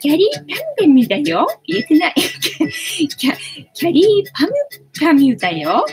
[0.00, 0.46] キャリーパン
[0.78, 1.46] デミだよ。
[1.66, 2.14] 言えてない。
[3.16, 3.36] キャ
[3.74, 4.52] キャリーパム
[5.00, 5.84] パミュだよ。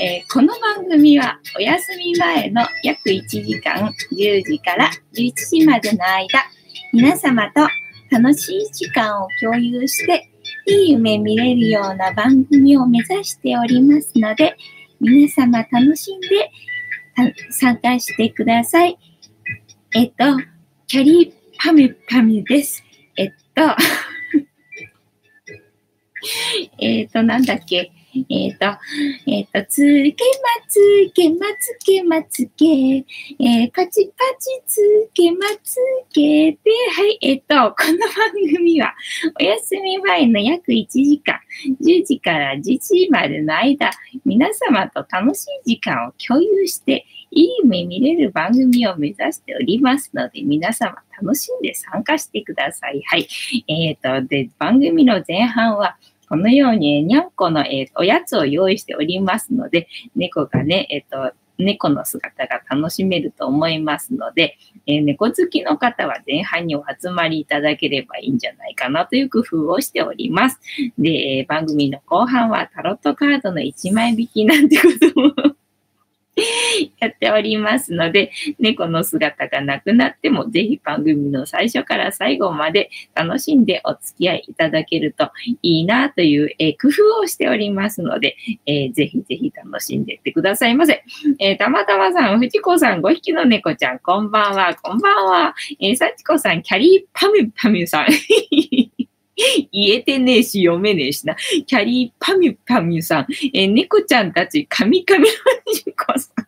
[0.00, 6.44] えーこの番組はお休み前の約1時間10時から11時までの間
[6.92, 7.68] 皆様と
[8.10, 10.30] 楽しい時間を共有して
[10.66, 14.56] いい夢見れるような番組を目指しておりますので
[15.00, 16.50] 皆様楽しんで
[17.50, 18.98] 参加してください。
[19.94, 20.24] えっと、
[20.86, 22.82] キャリーパミパミです。
[23.16, 23.62] えっと、
[26.80, 27.90] えっと、なんだっけ？
[28.30, 28.66] えっ、と、
[29.26, 35.76] えっ、と、つけまつけまつけまつけ、えーパチパチつけまつ
[36.12, 38.94] けて、はい、えっ、と、この番組は、
[39.40, 41.40] お休み前の約1時間、
[41.82, 43.90] 10時から11時までの間、
[44.24, 53.02] 皆様と楽しい時間を共有して、いい夢見れる番組を目指しておりますので、皆様楽しんで参加してください。
[53.02, 53.28] はい。
[53.66, 55.96] えっ、と、で、番組の前半は、
[56.28, 64.56] このように、にゃんこの、えーおやつを用意しておりますので、猫がね、えっ、と、猫の姿が楽しめると思いますので、
[64.86, 70.60] えー猫好きの方は前半にお集まりいただければいいんじゃないかなという工夫をしております。
[70.98, 74.82] で、えー番組の後半はタロットカードの1枚引きなんてこ
[75.12, 75.56] とも
[77.00, 85.30] やっておりますので、猫の姿がなくなっても、ぜひ番組の最初から最後まで楽しんでお付き合いいただけると
[85.62, 91.04] いいなという、えー工夫をしておりますので、えーぜひぜひ楽しんでいってくださいませ。
[91.38, 95.54] えーたまたまさん、藤子さん、5匹の猫ちゃん、こんばんは、こんばんは。
[95.80, 98.06] えー、幸子さん、キャリーパミュパミュさん。
[99.36, 101.36] 言えてねえし、読めねえしな。
[101.66, 103.26] キャリーパミュパミュさん。
[103.52, 105.30] えー猫ちゃんたち、カミカミの
[105.66, 106.46] 藤子さん。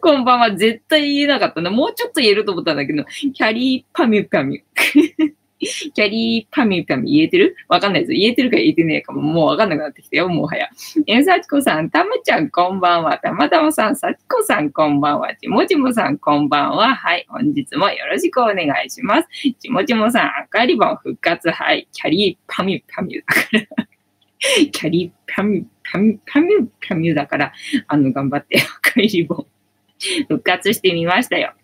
[0.00, 0.56] こんばんは。
[0.56, 1.70] 絶対言えなかったな。
[1.70, 5.34] もうちょっと言えると思ったんだけど、キャリーパミュパミュ。
[5.94, 7.56] キャリーパミュパミュ言えてる？
[7.68, 8.12] わかんないです。
[8.12, 9.22] 言えてるか言えてねえかも。
[9.22, 10.68] もうわかんなくなってきたよ、もはや。
[11.06, 13.18] えー、さちこさん、たまちゃん、こんばんは。
[13.18, 15.34] たまたまさん、さちこさん、こんばんは。
[15.36, 16.94] ちもちもさん、こんばんは。
[16.94, 19.28] はい、本日もよろしくお願いします。
[19.58, 21.50] ちもちもさん、赤リボン復活。
[21.50, 23.86] はい、キャリーパミュパミュだから。
[24.70, 27.52] キャリーパミュパミュパミュパミュだから、
[27.88, 29.46] あの、頑張って赤いリボン
[30.28, 31.54] 復活してみましたよ。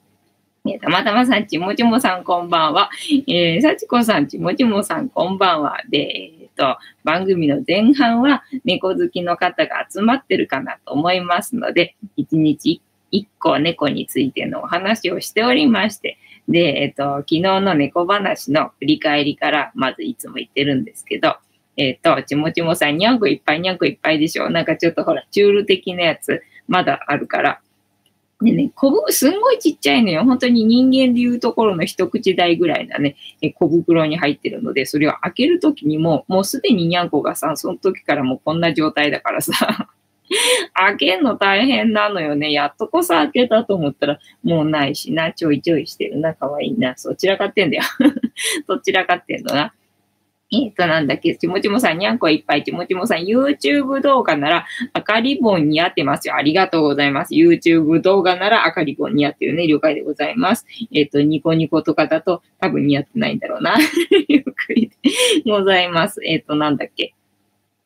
[0.71, 2.91] えーたまたまさん、ちもちもさん、こんばんは。
[3.27, 5.83] えー、さちこさん、ちもちもさん、こんばんは。
[5.89, 5.99] で、
[6.43, 12.81] えっと、番組の前半は猫好きの方が集まってるかなと思いますので、一日
[13.11, 21.37] 一個猫についてのお話をしておりまして、で、えっと、昨日の猫話の振り返りから、まずいつも言ってるんですけど、
[21.77, 24.51] えっと、ちもちもさん、にゃんこいっぱい、にゃんこいっぱいでしょ。
[24.51, 27.61] なんかちょっとほら、チュール的なやつ、まだあるから、
[28.43, 30.25] でね、小ぶ、すんごいちっちゃいのよ。
[30.25, 39.89] 本当に人間でいうところの一口大ぐらいなね、え小袋に入ってるので、それを開けるときにも、もうすでににゃんこがさ、その時からもうこんな状態だからさ、
[40.75, 42.53] 開けんの大変なのよね。
[42.53, 46.95] やっとこさ開けたと思ったら、もうないしな、ちょいちょいしてるな、かわいいな。
[46.97, 47.83] そちらかってんだよ。
[48.67, 49.75] そちらかってんのな。
[50.53, 56.35] えっ、と、なんだっけ、ちもちもさん、にゃんこいっぱい、ちもちもさん、YouTube 動画なら赤リボン似合ってますよ。
[56.35, 57.35] ありがとうございます。
[57.35, 59.69] YouTube 動画なら赤リボン似合ってるね。
[59.69, 60.67] 了解でございます。
[60.93, 63.77] えっ、と、ニコニコとかだと多分似合ってないんだろうな。
[64.29, 64.91] 了解
[65.45, 66.21] でございます。
[66.25, 67.15] えっ、と、なんだっけ。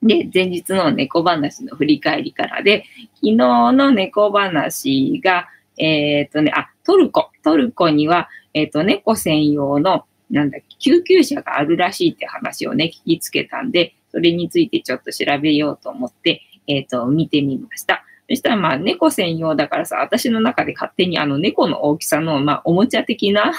[0.02, 7.31] で、前日の猫話の振り返りからで、昨日の猫話が、えっ、とね、あ、トルコ。
[7.42, 18.05] トルコには、えっ、と、猫専用の、なんだっけ、救急車があるらしいって話をね、聞きつけたんで、それについてちょっと調べようと思って、えっ、と、見てみました。
[18.28, 23.53] そしたらまあ猫専用だからさ、私の中で勝手にあの猫の大きさのまあおもちゃ的な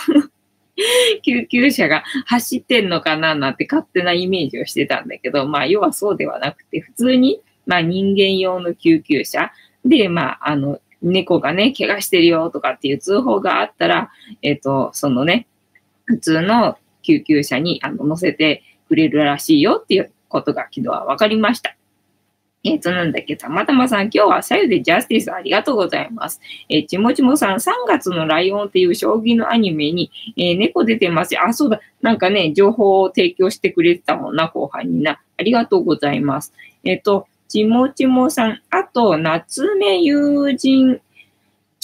[1.24, 9.52] 救急車が走ってんのかななんて勝手なイメージをしてたんだけど、まあ要はそうではなくて、普通にまあ人間用の救急車
[9.86, 14.10] で、まああの猫がね、怪我してるよとかっていう通報があったら、
[14.42, 15.48] えっ、と、そのね、
[16.06, 21.76] 普通の救急車にあの乗せてくれるらしいよっていうことが昨日は分かりました。
[22.68, 26.42] えっ、と、なんだっけ、たまたまさん、今日は左右でジャスティスありがとうございます。
[26.68, 31.42] えーちもちもさん、3月のライオンっていう将棋のアニメに、えー猫出てますよ。
[31.46, 31.80] あ、そうだ。
[32.02, 35.22] なんかね、情報を提供してくれてたもんな、後半にな。
[35.38, 36.54] ありがとうございます。
[36.84, 41.00] えっ、と、ちもちもさん、あと、夏目友人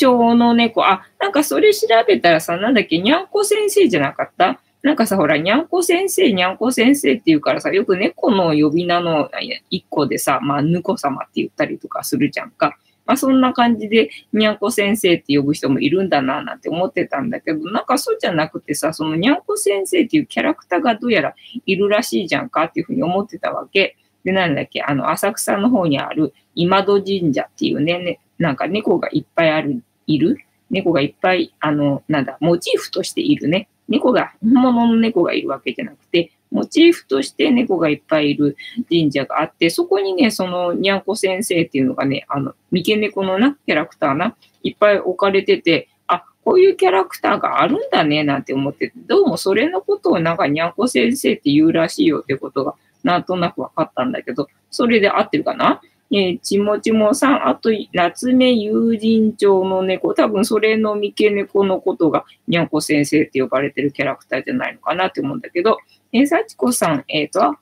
[0.02, 0.84] 町の猫。
[0.84, 4.60] あ、なんかそれ調べたらさ、なんだっけ、にゃんこ先生じゃなかった？
[4.82, 9.30] なんかさ、ほら、にゃんこ先生、にゃんこ先生って言うからさ、よく猫の呼び名の
[9.70, 12.78] 一個でさ、まあ、ぬこ様って言ったりとかするじゃんか。
[13.06, 21.36] まあ、そんな感じで、にゃんこ先生って呼ぶ人もいるんだな、なんて思ってたんだけど、なんかそうじゃなくてさ、そのにゃんこ先生っていうキャラクターがどうやら
[21.68, 23.98] いるらしいじゃんかっていうふうに思ってたわけ。
[24.24, 30.38] で、なんだっけ、あの、浅草の方にある今戸神社っていうね、ねなんか猫がいっぱいある、いる？
[30.70, 33.68] 猫がいっぱい、あの、なんだ、モチーフとしているね。
[33.90, 38.56] 猫が、本物の猫がいるわけじゃなくて、モチーフとして猫がいっぱいいる
[38.90, 55.82] 神社があって、そこにね、そのにゃんこ先生っていうのがね、あの、三毛猫のな、キャラクターな、いっぱい置かれてて、あ、こういうキャラクターがあるんだね、なんて思って、どうもそれのことをなんかにゃんこ先生って言うらしいよってことが、なんとなく分かったんだけど、それで合ってるかな？
[56.14, 65.78] えー、ちもちもさん、あと、夏目友人帳の猫、多分それの三毛猫のことが、にゃんこ先生って呼ばれてるキャラクターじゃないのかなって思うんだけど、
[66.12, 67.56] えー、幸子さん、えっ、ー、と、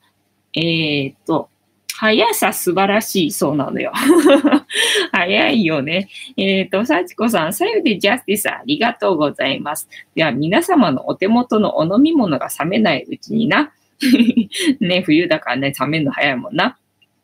[0.56, 1.50] えっ、ー、と、
[2.00, 3.92] 速さ素晴らしいそうなのよ。
[5.12, 6.08] 早いよね。
[6.38, 9.90] えっ、ー、と、幸子さん、さゆでジャスティスありがとうございます。
[10.16, 13.74] では、皆様のお手元のお飲み物が冷めないうちにな。
[14.80, 16.78] ね、冬だからね、冷めるの早いもんな。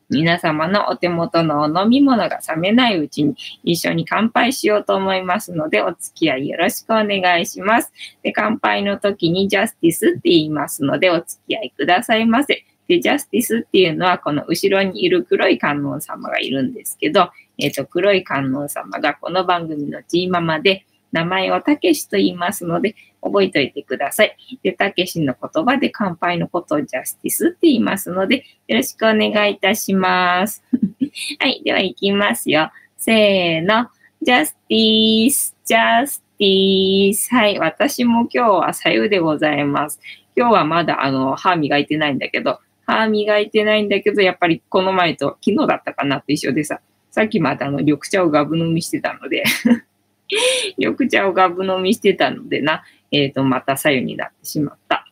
[0.09, 7.91] 皆様のお手元のお飲み物が冷めないうちに一緒に乾杯しようと思いますので、お付き合いよろしくお願いします。
[8.21, 12.65] で、乾杯の時にジャスティスって言いますので、お付き合いくださいませ。
[12.87, 20.85] で、ジャスティスっていうのは、この後ろにいる黒い観音様がいるんですけど、えっ、ー、と、黒い観音様がこの番組のチーママで、
[21.15, 24.37] 名前をたけしと言いますので、覚えておいてください。
[24.61, 30.61] で、たけしの言葉で乾杯のことをジャスティスって言いますので、よろしくお願いいたします。
[31.39, 32.69] はい、では行きますよ。
[32.97, 33.87] せーの。
[34.21, 37.33] ジャスティス、ジャスティス。
[37.33, 40.01] はい、私も今日は左右でございます。
[40.35, 46.81] 今日はまだあの、歯磨いてないんだけど、歯磨いてないんだけど、やっぱりこの前と昨日だったかなって一緒でさ、
[47.11, 49.45] さっきまたあの、緑茶をガブ飲みしてたので
[50.77, 55.05] 緑茶をガブ飲みしてたのでな、えっ、ー、と、また左右になってしまった。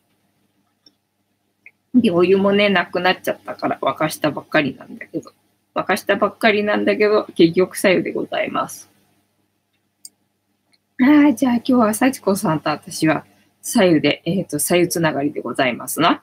[1.94, 5.32] で、お湯もね、なくなっちゃったから沸かしたばっかりなんだけど、
[5.74, 8.90] 沸かしたばっかりなんだけど、結局左右でございます。
[11.00, 13.24] ああ、じゃあ今日は幸子さんと私は
[13.62, 16.22] 左右で、えっ、ー、と、左右つながりでございますな。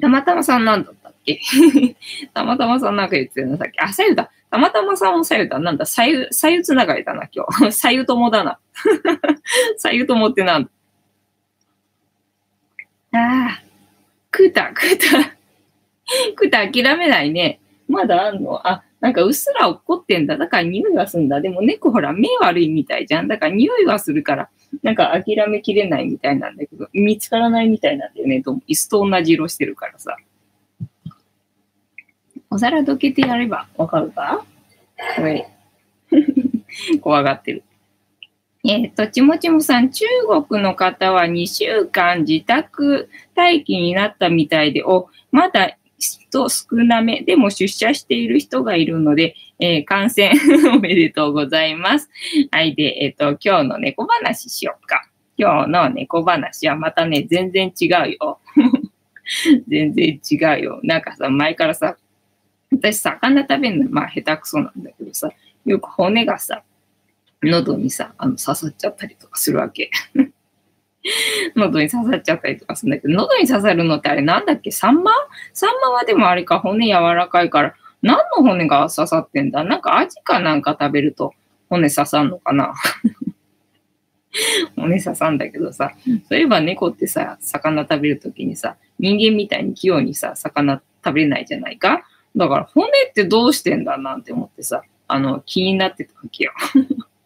[0.00, 1.40] たまたまさんなんだったっけ？
[2.32, 3.78] たまたまさんなんか言ってるのさっき。
[3.78, 4.30] あ、左右だ。
[4.50, 5.58] たまたまさんも左右だ。
[5.60, 7.70] なんだ、左右、左右つながりだな、今日。
[7.72, 8.58] 左右友だな。
[9.78, 10.70] 左右友ってなんだ。
[13.12, 13.62] ああ、
[14.32, 15.36] 食うた、食うた。
[16.30, 17.60] 食うた、諦めないね。
[17.88, 18.66] まだあんの？
[18.66, 20.36] あ、なんかうっすら怒ってんだ。
[20.36, 21.40] だから匂いがすんだ。
[21.40, 23.28] でも猫ほら目悪いみたいじゃん。
[23.28, 24.48] だから匂いはするから、
[24.82, 28.42] なんか諦めきれないみたいなんだけど、見つからないみたいなんだよね。
[28.68, 30.16] 椅子と同じ色してるからさ。
[32.50, 34.44] お皿どけてやればわかるか？
[35.16, 35.48] これ。
[37.00, 37.62] 怖がってる。
[38.64, 40.04] えっ、ー、と、ちもちもさん、中
[40.48, 50.32] 国の方は2週間自宅待機になったみたいで、お、まだ人少なめ、でも出社している人がいるので、えー、感染
[50.74, 52.10] おめでとうございます。
[52.50, 52.74] はい。
[52.74, 55.08] で、えっ、ー、と、今日の猫話しようか。
[55.36, 58.40] 今日の猫話はまたね、全然違うよ。
[59.68, 60.80] 全然違うよ。
[60.82, 61.96] なんかさ、前からさ、
[62.72, 65.30] 私、魚食べるの、まあ、下手くそなんだけどさ、
[65.64, 66.62] よく骨がさ、
[67.42, 69.90] 喉にさ、あの、刺さっちゃったりとかするわけ。
[71.56, 74.70] 喉に刺さっちゃったりとかするんだけど、喉に刺さるのってあれなんだっけ？
[74.70, 75.10] サンマ？
[75.54, 79.64] サンマはでもあれか、骨柔らかいから、何の骨が刺さってんだ？
[79.64, 81.32] なんかアジかなんか食べると
[81.70, 82.74] 骨刺さんのかな？
[84.76, 85.92] 骨刺さんだけどさ、
[86.28, 92.02] そういえば猫ってさ、魚食べるときにさ、人間みたいに器用にさ、魚食べれないじゃないか？
[92.36, 96.52] だから骨ってどうしてんだなんて思ってさ、あの、気になってたわけよ。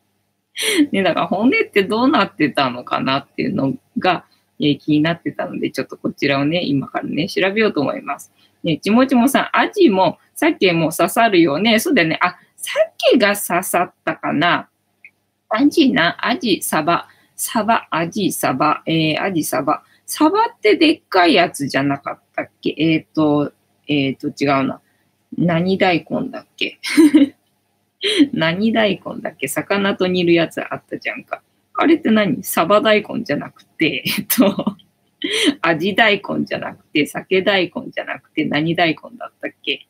[0.93, 4.25] ね、だから骨ってどうなってたのかなっていうのが、
[4.61, 8.33] えー、気になってたので、ちょっとこちらをね、今からね、調べようと思います。
[8.63, 11.79] ね、ちもちもさん、アジも鮭も刺さるよね。
[11.79, 12.19] そうだよね。
[12.23, 14.69] あ、鮭が刺さったかな。
[15.49, 19.83] アジな、アジ、サバ、サバ、アジ、サバ、えー、アジ、サバ。
[20.07, 22.75] サバってでっかいやつじゃなかったっけ？
[22.79, 23.53] えっ、ー、と、
[23.89, 24.81] えっ、ー、と、違うな。
[25.37, 26.79] 何大根だっけ？
[28.33, 29.49] 何大根だっけ？
[29.49, 31.43] 魚と煮るやつあったじゃんか。
[31.76, 32.43] あれって何？
[32.45, 34.76] サバ大根じゃなくて、 えっと、
[35.62, 39.87] 味大根じゃなくて、酒大根じゃなくて、何大根だったっけ？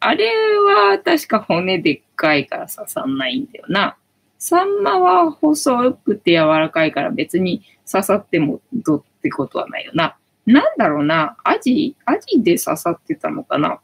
[0.00, 0.26] あれ
[0.58, 3.96] は確か骨でっかいから刺さんないんだよな。
[4.38, 10.16] サンマは細くて柔らかいから別に刺さってもどってことはないよな。
[10.46, 11.36] なんだろうな。
[11.44, 13.80] アジアジで刺さってたのかな？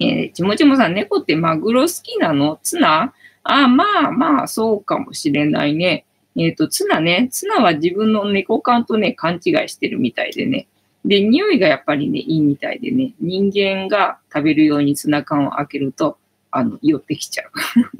[0.00, 2.58] えー、ちもちもさん、猫ってマグロ好きなの？
[2.62, 3.12] ツナ？
[3.44, 6.06] ああ、まあまあ、そうかもしれないね。
[6.36, 7.28] えっ、ー、と、ツナね。
[7.30, 10.66] ツナは自分の猫缶とね、勘違いしてるみたいでね。
[11.04, 16.18] で、匂いがやっぱりね、いいみたいでね、人間が食べるようにツナ缶を開けると、
[16.50, 17.50] あの、寄ってきちゃう。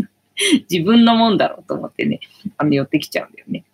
[0.70, 2.20] 自分のもんだろうと思ってね、
[2.56, 3.64] あの、寄ってきちゃうんだよね。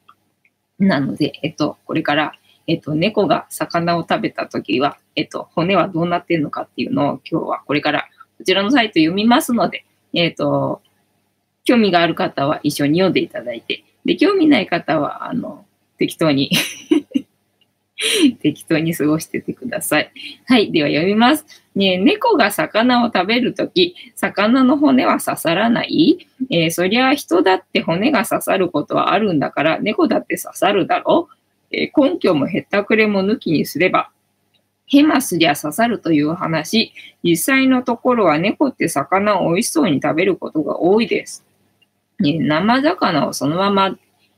[0.78, 2.34] なので、えっと、これから、
[2.70, 8.08] えっと、猫が魚を食べたときは、えっと、骨はどうなってんのかっていうのを今日はこれから
[8.38, 10.80] こちらのサイト読みますので、えっと、
[11.64, 15.66] 興味がある方は一緒に読んでいただいて、で、興味ない方は、あの、
[15.98, 16.50] 適当に
[18.40, 20.10] 適当に過ごしててください。
[20.46, 20.72] はい。
[20.72, 21.44] では読みます。
[21.74, 26.26] ね、猫が魚を食べるとき、魚の骨は刺さらない？
[26.50, 31.28] えー、そりゃ人だって骨が刺さることはあるんだから、猫だって刺さるだろ？
[31.30, 31.39] う
[31.72, 34.10] え、根拠もへったくれも抜きにすれば、
[34.86, 41.44] ヘマスりゃ刺さるという話、実際のところは猫って魚を美味しそうに食べることが多いです。
[42.18, 43.96] ね、生魚をそのまま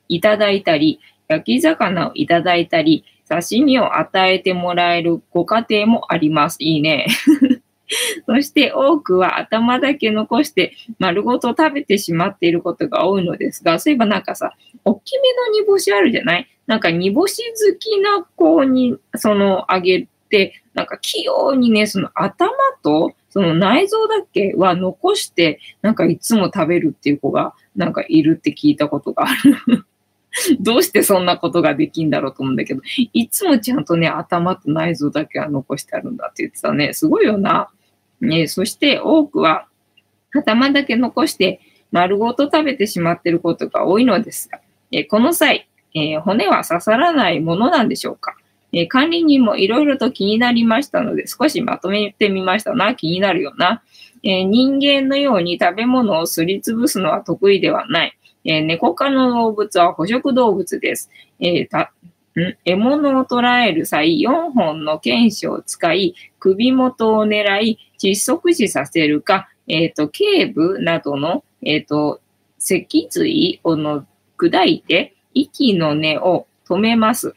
[0.08, 6.56] いただいたり、焼き魚をいただいたり、刺身を与えてもらえるご家庭もあります。
[6.60, 7.06] いいね。
[8.26, 14.52] そして多くは頭だけ残して丸ごと食べてしまっていることが多いのですが、そういえばなんかさ、
[14.84, 16.48] 大きめの煮干しあるじゃない？
[16.66, 22.50] なんか煮干し好きな子にそのあげて、なんか器用にね、その頭
[22.82, 29.34] とその内臓だけは残して、なんかいつも食べるっていう子がなんかいるって聞いたことがあ
[29.68, 29.84] る。
[30.60, 32.80] どうしてそんなことができんだろうと思うんだけど、
[33.12, 36.94] いつもちゃんとね、頭と内臓だけは残してあるんだって言ってたね。
[36.94, 37.68] すごいよな。
[38.22, 39.66] ね、そして多くは
[40.32, 41.60] 頭だけ残して
[41.90, 44.60] 丸ごと食べてしまっていることが多いのですが、
[44.92, 48.34] えこの際、え、骨は刺さらないものなんでしょうか、
[48.72, 52.94] え、管理人もいろいろと気になりましたので、少しまとめてみましたな。
[52.94, 53.82] 気になるよな。
[54.22, 58.16] え、人間のように食べ物をすりつぶすのは得意ではない。
[58.44, 61.10] え、猫科の動物は捕食動物です。
[61.40, 61.88] えー、
[62.64, 72.20] 獲物を捕らえる際、4本の剣士を使い、首元を狙い、窒息死させるか、えっ、ー、と、頸部などの、えっ、ー、と、
[72.58, 74.06] 脊髄をの
[74.38, 77.34] 砕いて、息の根を止めます。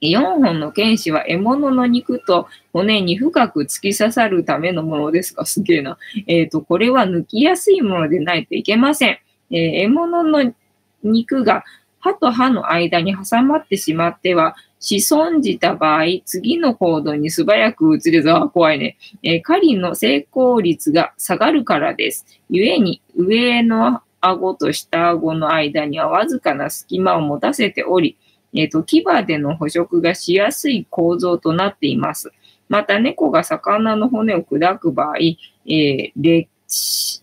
[0.00, 5.98] 4本の剣士は獲物の肉と骨に深く突き刺さるためのものですが、すげえな。
[6.26, 9.18] えっ、ー、と、これは抜きやすいものでないといけません。
[9.50, 10.54] えー、獲物の
[11.02, 11.64] 肉が
[12.04, 18.98] 歯と歯の間に挟まってしまっては、子孫じた場合、次の行動に素早く移れず、あ、怖いね。
[19.22, 22.26] えー、狩りの成功率が下がるからです。
[22.50, 28.18] 故に、上の顎と下顎の間にはわずかな隙間を持たせており、
[28.52, 32.32] えっ、ー、と、牙での捕食がしやすい構造となっています。
[32.68, 37.22] また、猫が魚の骨を砕く場合、えー、劣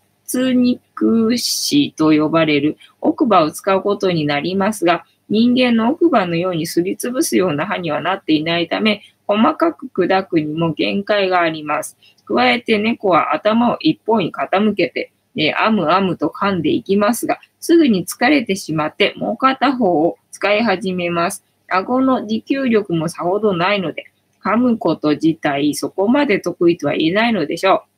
[1.01, 11.97] 肉歯と呼ばれる奥歯を使うことになりますが、人間の奥歯のようにすりつぶすような歯にはなっていないため、細かく砕くにも限界があります。
[12.25, 21.43] 加えて猫は頭を一方に傾けて、えー、アムアムと噛んでいきますが、すぐに疲れてしまってもう片方を使い始めます。
[21.69, 24.11] 顎の持久力もさほどないので、
[24.43, 27.90] 噛むこと自体そこまで得意とは言えないのでしょう。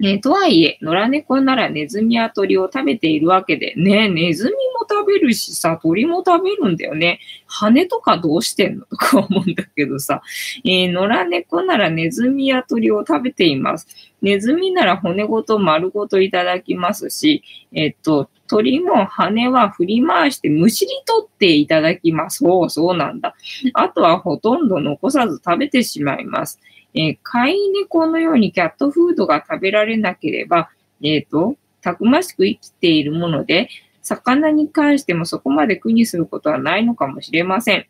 [0.00, 7.18] ね、とはいえ、野良猫ならネズミや鳥を食べているわけで、ね、ネズミも食べるしさ、鳥も食べるんだよね。
[7.46, 10.22] 羽とかどうしてんのとか思うんだけどさ、
[10.64, 13.88] えー、野良猫ならネズミや鳥を食べています。
[14.22, 22.38] ネズミなら骨ごと丸ごといただきますし、えっと、鳥も羽は振り回してむしり取っていただきます。
[22.38, 23.34] そう、そうなんだ。
[23.74, 26.60] あとはほとんど残さず食べてしまいます。
[26.94, 30.70] えー、飼い猫のようにキャットフードが食べられなければ、
[31.02, 33.68] えっ、ー、と、たくましく生きているもので、
[34.02, 37.86] 魚に関してもそこまで苦にすることはないのかもしれません。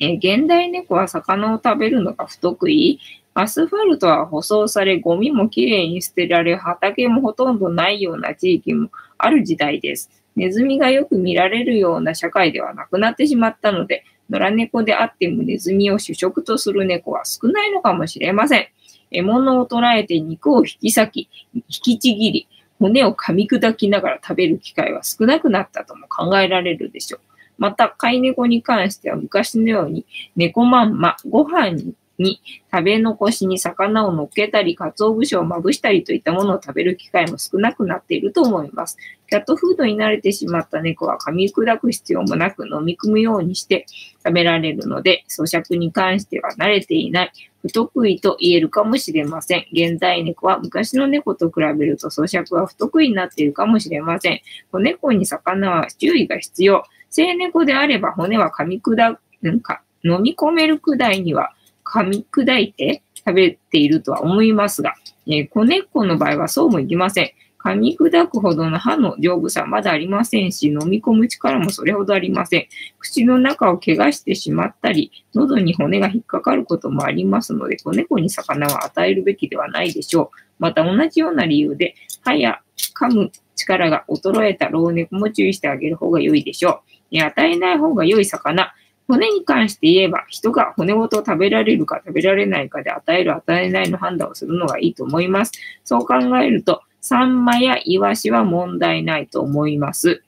[0.00, 3.00] えー、現代猫は魚を食べるのが不得意。
[3.34, 10.10] アスファルトは舗装され、ゴミもきれいに捨てられ、畑もほとんどないような地域もある時代です。
[10.36, 18.66] ネズミがよく見られるような社会ではなくなってしまったので、野良猫であってもネズミを主食とする猫は少ないのかもしれません。
[19.10, 22.48] 獲物を捕らえて肉を引き裂き、引きちぎり、
[22.78, 27.20] 骨を噛み砕きながら食べる機会は少なくなったとも考えられるでしょう。
[27.58, 32.40] また、飼い猫に関しては昔のように猫まんま、ご飯にに
[32.70, 38.96] 食べ残しに魚を乗っけたり、鰹節をまぶしたりといったものを食べる機会も少なくなっていると思います。
[39.28, 43.86] キャットフードに慣れてしまった猫は噛み砕く必要もなく飲み込むようにして
[44.24, 47.32] 食べられるので、咀嚼に関しては慣れていない。
[47.62, 49.66] 不得意と言えるかもしれません。
[49.72, 54.40] 現代猫は昔の猫と比べると咀嚼は不得意になっているかもしれません。
[54.70, 56.84] 子猫に魚は注意が必要。
[57.08, 61.54] 生猫であれば骨は噛み砕く、か飲み込めるくらいには
[61.84, 64.94] 噛み砕いて食べているとは思いますが、
[65.26, 67.32] えー、子猫の場合はそうもいきません。
[67.64, 72.66] 噛み砕くほどの歯の丈夫さまだありませんし、飲み込む力もそれほどありません。
[72.98, 80.36] 口の中を怪我してしまったり、喉に骨が引っかかることもありますので、子猫に魚は与えるべきではないでしょう。
[80.58, 82.60] また同じような理由で、歯や
[82.98, 87.22] 噛む力が衰えた老猫も注意してあげる方が良いでしょう。
[87.22, 88.74] 与えない方が良い魚、
[89.08, 95.52] 骨に関して言えば、人が骨ごと食べられるか食べられないかで与える与えないの判断をするのがいいと思います。
[95.84, 100.22] そう考えると、サンマやイワシは問題ないと思います。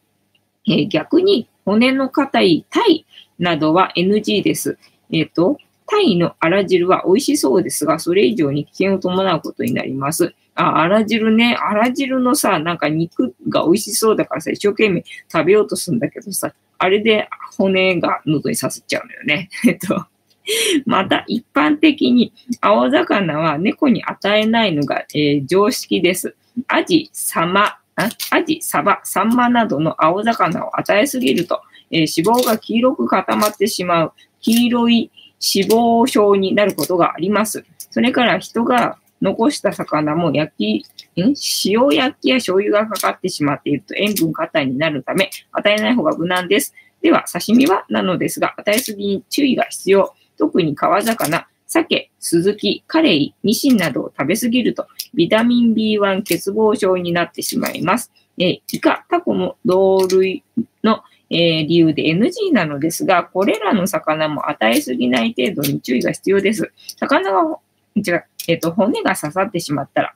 [0.66, 3.07] えー、逆に、骨の硬いタイ
[3.38, 4.78] などは NG です。
[5.11, 10.35] えっ、ー、と、タイのあら汁は美味しそうですが、それ以上に危険を伴うことになります。
[10.54, 11.54] あ、あら汁ね。
[11.54, 19.49] あら汁のさ、なんか肉が美味しそうだからさ、一生懸命食べようとするんだけどさ、あれで骨が喉に刺さっちゃうのよね。
[19.66, 20.07] えっと。
[20.85, 26.37] また、一般的に青魚は猫に与えないのが、えー、常識です。
[26.69, 37.64] アジ、サマ、アジ、サバ、サンマなどの青魚を与えすぎると、えー、脂肪が黄色く固まってしまう黄色い脂肪症になることがあります。
[37.90, 46.75] それから人が残した魚も焼き、塩焼きや醤油がかかってしまっていると塩分過多になるため、与えない方が無難です。
[47.02, 50.14] では、刺身はなのですが、与えすぎに注意が必要。
[50.38, 58.11] 特に川魚、鮭、スズキ、カレイ、ニシンなどを食べすぎると、ビタミン B1 欠乏症になってしまいます。
[58.38, 60.42] えー、イカ、タコも同類
[60.83, 66.73] の、えー、理由で NG なのですが、これらの魚も与えすぎない程度に注意が必要です。
[66.99, 67.59] 魚が、
[68.49, 70.14] えっ、ー、と、骨が刺さってしまったら、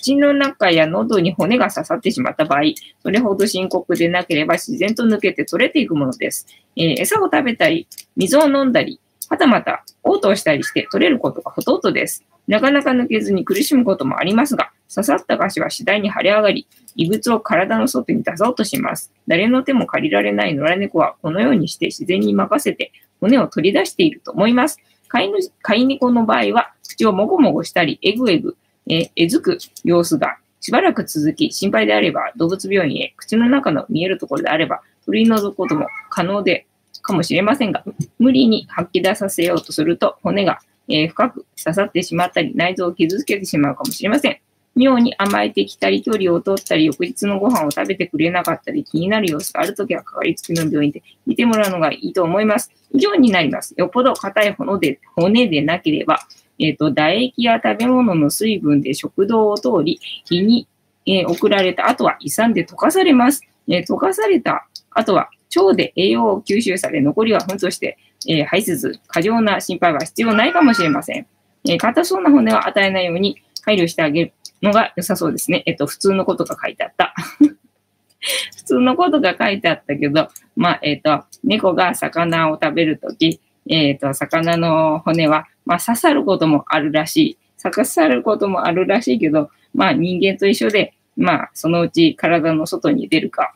[0.00, 2.60] 口の中や喉に骨が刺さってしまった場合、
[3.02, 6.46] それほど深刻でなければ自然と抜けて取れていくものです。
[6.74, 12.24] えー、餌を食べたり、水を飲んだり、はたまた嘔吐したりして取れることがほとんどです。
[12.48, 19.12] なかなか抜けずに苦しむこともありますが、刺さった箇所は次第に腫れ上がり、異物を体の外に出そうとします。
[19.28, 24.78] 誰の手も借りられない野良猫はこのようにして自然に任せて骨を取り出していると思います。
[25.08, 25.32] 飼い
[25.62, 28.56] 飼い猫の場合は口をもごもごしたり、えぐえぐ、
[28.90, 36.66] ええずく様子がしばらく続き、心配であれば動物病院へ、口の中の見えるところであれば取り除くことも可能で、
[37.02, 37.82] かもしれませんが、
[38.18, 44.38] 無理に吐き出させようとすると骨が、えー、深く刺さってしまったり、内臓を傷つけてしまうかもしれません。
[44.76, 52.70] 妙に甘えてきたり、距離を取ったり、翌日のご飯を食べてくれなかったり、気になる様子があるときは、かかりつけの病院で見てもらうのがいいと思います。
[52.92, 53.74] 以上になります。
[53.76, 56.20] よっぽど硬い骨で骨でなければ、
[56.60, 60.68] えっ、ー、と、唾液や食べ物の水分で食道を通り、胃に、
[61.06, 63.42] えー、送られた後は胃酸で溶かされます。
[63.68, 71.26] えー、溶かされた後は腸で栄養を吸収され、残りは糞として、え、排せず、過剰な心配は必要ないかもしれません。
[71.68, 75.62] え、硬そうな骨は与えないように配慮してあげるのが良さそうですね。
[75.66, 77.14] えっ、と、普通のことが書いてあった。
[78.56, 87.38] 普通のことが書いてあったけど、まあ、えっ、と、猫が魚を食べるとき、えっ、と、魚の骨はまあ、刺さることもあるらしい。
[87.62, 93.54] 刺さることもあるらしいけど、まあ、人間と一緒で、まあ、そのうち体の外に出るか、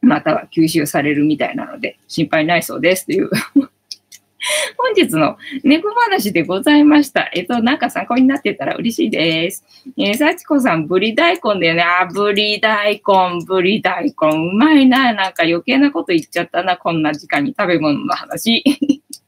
[0.00, 3.30] または吸収されるみたいなので、心配ないそうですという
[4.76, 7.30] 本日の猫話でございました。
[7.32, 9.64] えっと、なんか参考になってたら嬉しいです。
[9.96, 11.82] えー、幸子さん、ブリ大根だよね。
[11.82, 14.12] あ、ブリ大根、ブリ大根。
[14.28, 15.14] うまいな。
[15.14, 16.76] なんか余計なこと言っちゃったな。
[16.76, 18.64] こんな時間に食べ物の話。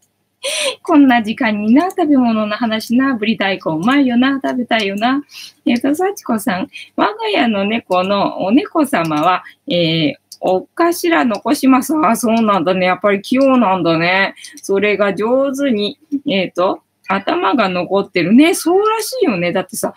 [0.82, 5.22] こんな時間にな、食べ物の話な、ぶり大根うまいよな、食べたいよな。
[5.66, 11.94] えっ、ー、と、幸子さん、我が家の猫のお猫様は、えー、お頭残します。
[12.04, 12.86] あ、そうなんだね。
[12.86, 14.34] やっぱり器用なんだね。
[14.62, 18.54] それが上手に、えっ、ー、と、頭が残ってるね。
[18.54, 19.52] そうらしいよね。
[19.52, 19.94] だってさ、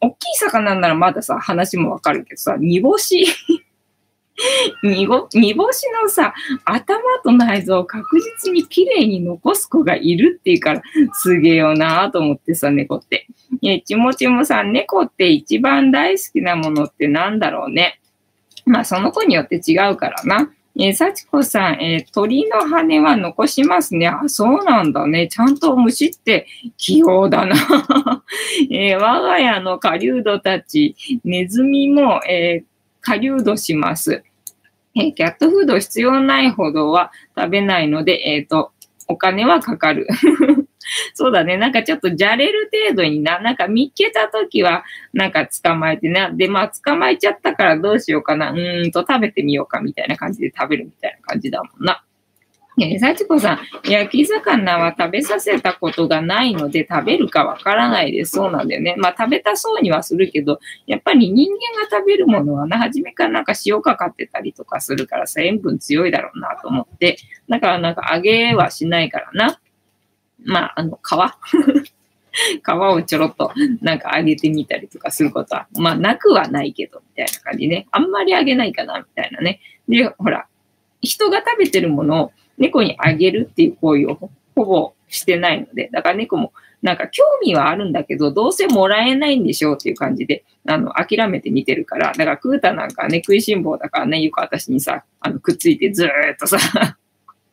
[0.00, 3.26] 大きい魚ならまださ、話もわかるけどさ、煮干し
[4.82, 5.28] 煮干
[5.72, 10.82] しのさ、頭と内臓を確実に綺麗に残す子がいるっていうから、
[11.14, 13.26] すげえよなと思ってさ、猫って。
[13.62, 18.00] え、ちもちもさん、猫って一番大好きなものってなんだろうね。
[18.66, 20.50] まあ、その子によって違うからな。
[20.78, 24.08] ええー、幸子さん、えー、鳥の羽は残しますね。
[24.08, 25.28] あ、そうなんだね。
[25.28, 27.56] ちゃんと虫って器用だな。
[28.70, 32.64] えー、我が家の狩人たち、ネズミも、えー、
[33.00, 34.22] 狩人します。
[34.96, 38.72] えー、キャットフード必要ないほどは食べないので、えっ、ー、と、
[39.08, 40.06] お金はかかる。
[41.14, 41.56] そうだね。
[41.56, 46.30] なんかちょっとじゃれる程度にな、なんか見っけた時は、なんか捕まえてな。
[46.30, 48.50] で、まあ捕まえちゃったからどうしようかな。
[48.50, 52.02] うーんと食べてみようかみたいな感じで食べるみたいな感じだもんな。
[52.84, 58.32] え幸子さん、焼き魚は食べさせたことがないので食べるかわからないです。
[58.32, 58.94] そうなんだよね。
[58.96, 69.60] まあ食べたそうにはするけど、やっぱり人間が食べるものはな、初めからなんか塩かかってたりとかするからさ、塩分強いだろうなと思って、だからなんか揚げはしないからな。
[70.44, 71.90] まあ、あの、皮
[72.64, 77.88] 皮をちょろっとなんか揚げてみたりとかすることは、まあなくはないけど、みたいな感じね。
[77.90, 79.60] あんまり揚げないかな、みたいなね。
[79.88, 80.46] で、ほら、
[81.00, 96.58] 人が食べてるものを猫にあげるっていう行為をほぼしてないので、だから猫もなんか興味はあるんだけど、どうせもらえないんでしょうっていう感じで、あの、諦めて見てるから、だからクータなんかね、食いしん坊だからね、よく私にさ、あの、くっついてずーっとさ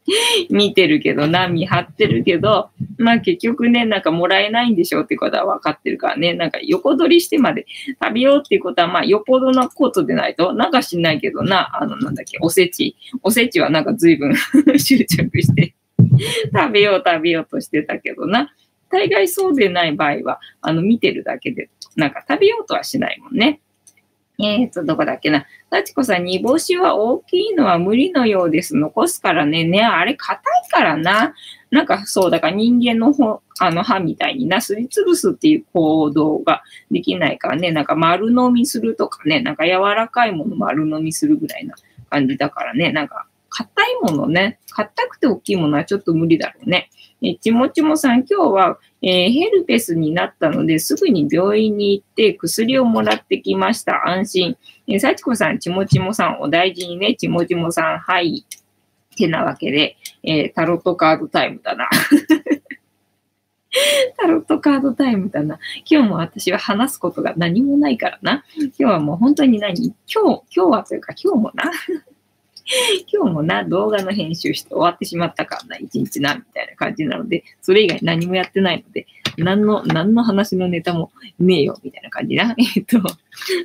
[0.50, 7.66] 見てるけどな、見張ってるけど、まあ結局ね、なんかもらえないんでしょうってことは分かってるからね、なんか横取りしてまで
[8.02, 12.96] 食べようっていうことは、まあよっぽどなことでないと、なんかしないけどな、あのなんだっけ、おせち。
[13.22, 14.34] おせちはなんか随分
[14.78, 15.74] 執着して
[16.54, 18.54] 食べよう食べようとしてたけどな。
[18.90, 23.60] 大概そうでない場合は、あの見てるだけで、なんか食べようとはしないもんね。
[24.40, 25.48] えっ、ー、と、どこだっけな。
[25.72, 28.76] 幸子さん、煮干しは大きいのは無理のようです。
[28.76, 29.64] 残すからね。
[29.64, 31.34] ね、あれ硬いからな。
[31.72, 37.72] なんかそう、だから人間のほあの歯みたいにな、すりつぶすっていう行動ができないからね。
[37.72, 39.42] なんか丸飲みするとかね。
[39.42, 41.74] なんか柔らかいもの丸飲みするぐらいな
[42.10, 42.92] 感じだからね。
[42.92, 44.60] なんか硬いものね。
[44.70, 46.90] 硬くて大きいものはちょっと無理だろうね。
[47.24, 54.08] えちもちもさん、今日は、えー、ヘルペスになったので、すぐに病院に行って薬をもらってきました。
[54.08, 54.58] 安心。
[54.88, 57.16] えー、幸子さん、ちもちもさん、お大事にね。
[57.16, 58.44] ちもちもさん、はい。
[58.44, 61.90] ってなわけで、えー、タロットカードタイムだな。
[64.18, 65.60] タロットカードタイムだな。
[65.90, 68.46] 今日も私は話すことが何もないからな。
[68.58, 69.94] 今日はもう本当に何？
[70.12, 71.72] 今日、今日はというか今日もな。
[73.12, 82.56] 今日もな、動画の編集して終わってしまったからな、一日な、みたいな感じなので、それ以外何もやってないので、何の、何の話のネタもねえよ、みたいな感じな。
[82.76, 83.00] えっと、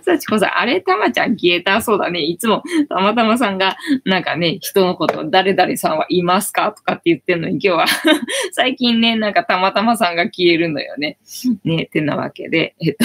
[0.03, 2.21] 幸子さん、あれ、たまちゃん消えたそうだね。
[2.21, 6.73] いつも、たまたまさんが、なんかね、人のこと、誰々さんはいますか？
[6.73, 7.87] とかって言ってんのに、今日は
[8.53, 11.19] 最近ね、なんかたまたまさんが消えるのよね。
[11.65, 13.05] ね、ってなわけで、えっと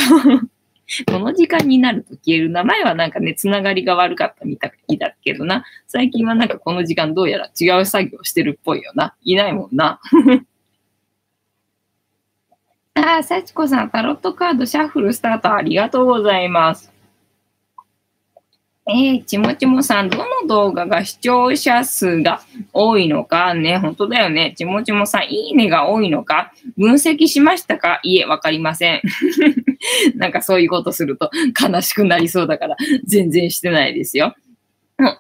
[1.06, 2.50] この時間になると消える。
[2.50, 5.66] 名前はなんかね、つながりが悪かったみたいだけどな。
[5.88, 9.16] 最近はなんかこの時間どうやら違う作業してるっぽいよな。
[9.24, 10.00] いないもんな。
[12.96, 16.97] ああ、幸子さん、タロットカードシャッフルスタートありがとうございます。
[18.90, 24.54] えー、ちもちもさん、どの動画が視聴者数が多いのかね、本当だよね。
[24.58, 26.54] ちもちもさん、いいねが多いのか？
[26.78, 28.00] 分析しましたか？
[28.04, 29.02] いえ、わかりません。
[30.16, 31.30] なんかそういうことすると
[31.62, 34.36] 悲しくなりそうだから、全然してないですよ。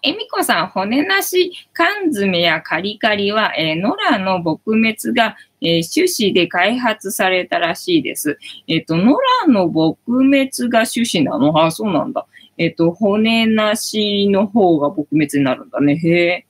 [0.01, 8.39] えみこさん、骨なし缶詰やカリカリは、えー、野良の撲滅が、えー、種子で開発されたらしいです。
[8.67, 9.11] えっ、ー、と、野
[9.45, 11.63] 良の撲滅が種子なの？
[11.63, 12.25] あ、そうなんだ。
[12.57, 15.95] えっ、と、骨なしの方が撲滅になるんだね。
[15.97, 16.46] へえ。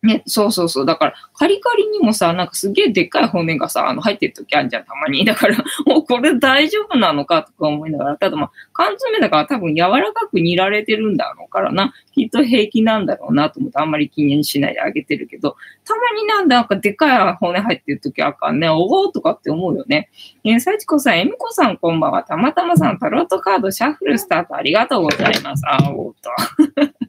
[0.00, 0.86] ね、そうそうそう。
[0.86, 5.24] だから、カリカリにもさ、なんかすげえでっかい骨がさ、あの、入ってる時あるじゃん、たまに。
[5.24, 5.56] だから、
[5.86, 11.92] もうこれ大丈夫なのかとか思いながら、ただまあ、缶詰だから多分柔らかく煮られてるんだろうからな。
[12.12, 18.68] きっと平気なんだろうなと思ってあんまり気にしないであげてるけど、たまになんだ、なんかでっかい骨入ってる時あかんね。
[18.68, 20.10] おおとかって思うよね。
[20.44, 22.22] えー、幸子さん、えみこさんこんばんは。
[22.22, 25.62] たまたまさん、タロットカードシャッフルスタートありがとうございます。
[25.66, 27.07] あおーと。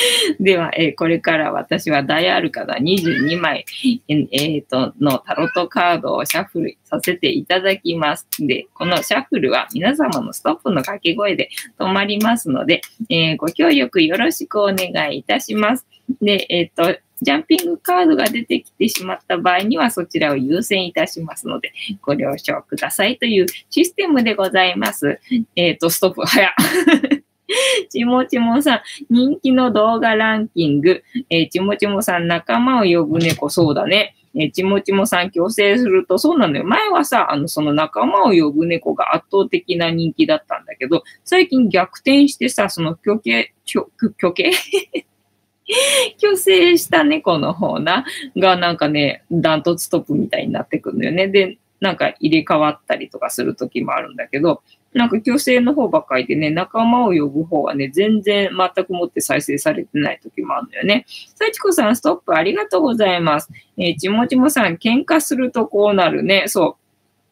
[0.40, 3.64] では、えー、これから私は大アルカダ22枚、
[4.08, 8.26] えー、とのタロットカードをシャッフルさせていただきます。
[8.40, 15.86] で、このシャッフルは皆様のストップの掛け声で止まりますので、えー、ご協力よろしくお願いいたします。
[16.20, 25.18] で、えっ、と、ジャンピングカードが出てきてしまった場合にはそちらを優先いたしますので、ご了承くださいというシステムでございます。
[25.56, 26.52] えっ、と、ストップ、早っ
[27.90, 31.02] ちもちもさん、人気の動画ランキング。
[31.30, 34.14] えー、ちもちもさん、仲間を呼ぶ猫、そうだね。
[34.34, 36.64] えー、ちもちもさん、強制すると、そうなのよ。
[36.64, 44.52] 前はさ、あの、その仲間を呼ぶ猫が圧倒的な人気だったんだけど、最近逆転してさ、その虚形、虚、虚形？
[46.18, 48.04] 虚勢した猫の方な、
[48.36, 51.26] がなんかね、ダントツトップみたいになってくるんだよね。
[51.28, 54.62] で、なんか入れ替わったりとかする時もあるんだけど、
[54.96, 61.04] なんか虚勢の方ばっかりでね、仲間を呼ぶ方はね、全然全くもって再生されてない時もあるんだよね。
[61.34, 63.50] 幸子さん、ストップありがとうございます。
[63.76, 66.44] えー、ちもちもさん、喧嘩するとこうなるね。
[66.46, 66.82] そう。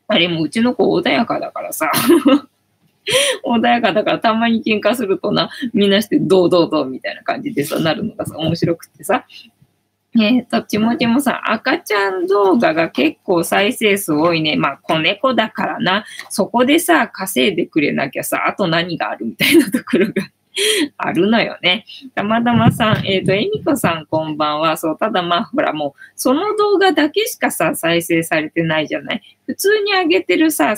[0.08, 1.90] あれもうちの子穏やかだからさ。
[3.44, 9.24] 穏やかだからたまに喧嘩するとな、みんなしてどうどうどうみたいな感じでさ、なるのがさ、面白くてさ。
[10.20, 14.56] えっ、ー、と、ちもちもさん、赤ちゃん動画が結構再生数多いね。
[14.56, 16.04] まあ、子猫だからな。
[16.30, 20.12] そこでさ、稼いでくれなきゃさ、あと何があるみたいなところが
[20.98, 21.84] あるのよね。
[22.14, 24.76] たまたまさん、えっ、ー、と、えみこさんこんばんは。
[24.76, 29.22] そう、ただまあ、ほらもう、その動画だけしかさ、再生されてないじゃない？
[29.46, 30.74] 普通に上げてるさ、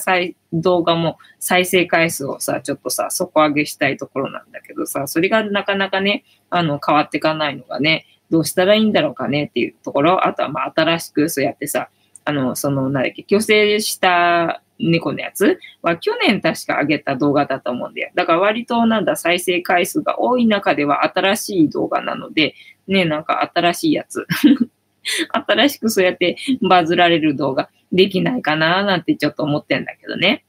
[0.53, 11.89] 動画も再生回数をさ、ちょっとさ、底上げしたいところなんだけどさ、それがなかなかね、あの、変わっていかないのがね、どうしたらいいんだろうかねっていうところ、あとはまあ、新しくそうやってさ、
[12.25, 18.11] あの、その、なんだっけ、虚勢した猫のやつは去年確か上げた動画だと思うんだよ。
[18.15, 22.55] だから割となんだ再生回数が多い中では新しい動画なので、
[22.87, 24.27] ね、なんか新しいやつ。
[25.47, 26.37] 新しくそうやって
[26.69, 30.45] バズられる動画できないかななんてちょっと思ってんだけどね。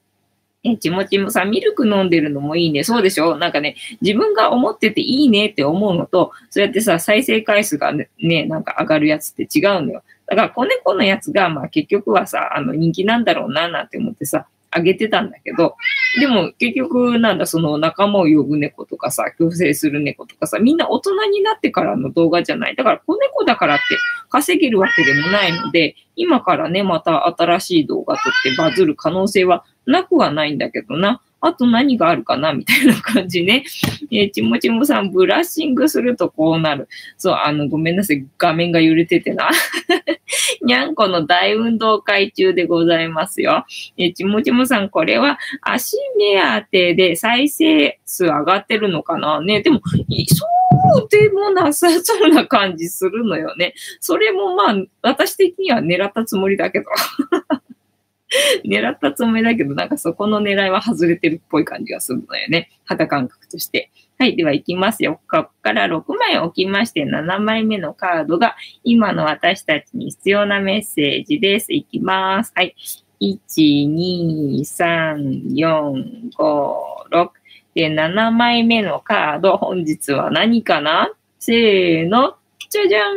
[0.72, 2.84] え、ちもちもさ、ミルク飲んでるのもいいね。
[2.84, 3.38] そうでしょ？
[3.38, 8.10] なんかね、自分が思ってていいねって思うのと、そうやってさ、再生回数がね、
[8.46, 10.04] なんか上がるやつって違うのよ。
[10.26, 15.76] だから子猫のやつが、まあ結局はさ、あの人気なんだろうな、なんて思ってさ、あげてたんだけど、
[16.20, 22.76] でも結局なんだその仲間を呼ぶ猫とかさ、共生する猫とかさ、みんな大人になってからの動画じゃない。
[22.76, 23.84] だから子猫だからって
[24.30, 31.22] 稼げるわけでもないので、今からね、また新しい動画撮ってバズる可能性はなくはないんだけどな。
[31.40, 33.64] あと何があるかなみたいな感じね。
[34.12, 36.88] えー、ちもちもさん、ブラッシングするとこうなる。
[37.18, 38.26] そう、あの、ごめんなさい。
[38.38, 39.50] 画面が揺れててな。
[40.64, 43.66] にゃんこの大運動会中でございますよ。
[43.98, 49.62] えー、ちもちもさん、これは足目当てで再生数上がってるのかなね。
[49.62, 53.74] でも、そうでもなさそうな感じするのよね。
[54.00, 56.86] それもまあ、私的には狙ったつもりだけど。
[58.66, 62.70] 狙ったつもりだけど、なんかそこの狙いは外れてるっぽい感じがするのよね。
[62.86, 63.92] 肌感覚として。
[64.20, 64.36] はい。
[64.36, 65.22] では行きますよ。
[65.30, 71.72] ここから6枚置きまして、7枚目のカードが今の私たちに必要なメッセージです。
[71.74, 72.52] いきます。
[72.56, 72.76] はい。
[73.22, 73.38] 1、
[73.94, 76.76] 2、3、4、5、
[77.12, 77.30] 6。
[77.76, 81.12] で、7枚目のカード、本日は何かな？
[81.40, 82.36] せーの。
[82.70, 83.16] じゃじゃん。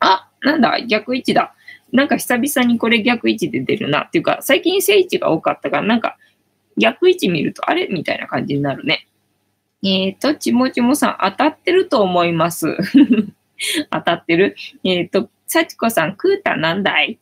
[0.00, 0.80] あ、なんだ？
[0.86, 1.54] 逆位置だ。
[1.92, 4.02] なんか久々にこれ逆位置で出るな。
[4.02, 6.16] っていうか、最近正位置が多かったから、なんか
[6.76, 9.08] 逆位置見ると、あれみたいな感じになるね。
[9.82, 12.76] えっ、ー、と、ちもちもさん、当たってると思います。
[13.90, 17.18] 当たってるえっ、ー、と、幸子さん、クータなんだい？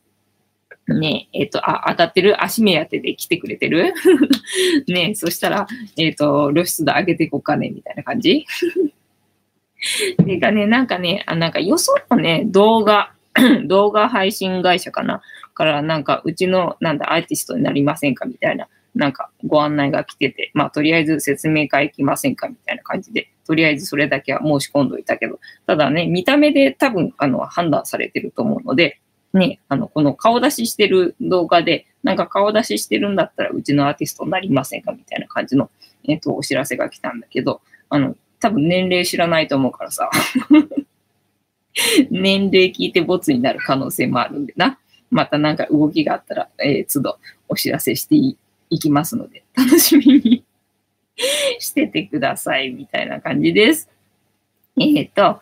[0.87, 3.93] ねえ、えっ、ー、と、あ、当たってる足目当てで来てくれてる？
[4.87, 8.45] ねえそしたら、えっ、と、露出度上げていこうかね、みたいな感じ
[10.25, 13.13] てかね、なんかね、あなんかよそのね、動画、
[13.67, 15.21] 動画配信会社かな？
[15.53, 18.25] からなんかうちのなんだアーティストになりませんか？
[18.25, 22.47] みたいななんかご案内が来てて、まあとりあえず説明会行きませんか？
[22.47, 28.99] みたいな感じで、とりあえずそれだけは申し込んどいたけど、ただね、見た目で多分あの判断されてると思うので、
[29.33, 34.91] ね、あの、この顔出ししてる動画で、なんか顔出ししてるんだったらうちのアーティストになりませんか？
[34.93, 35.69] みたいな感じの、
[36.07, 40.09] えっ、と、お知らせが来たんだけど、あの、多分年齢知らないと思うからさ。
[42.09, 44.79] 年齢聞いてボツになる可能性もあるんでな。
[45.09, 50.43] またなんか動きがあったら、えー、都度お知らせしていきますので、楽しみに
[51.59, 53.89] しててください、みたいな感じです。
[54.79, 55.41] えっ、ー、と、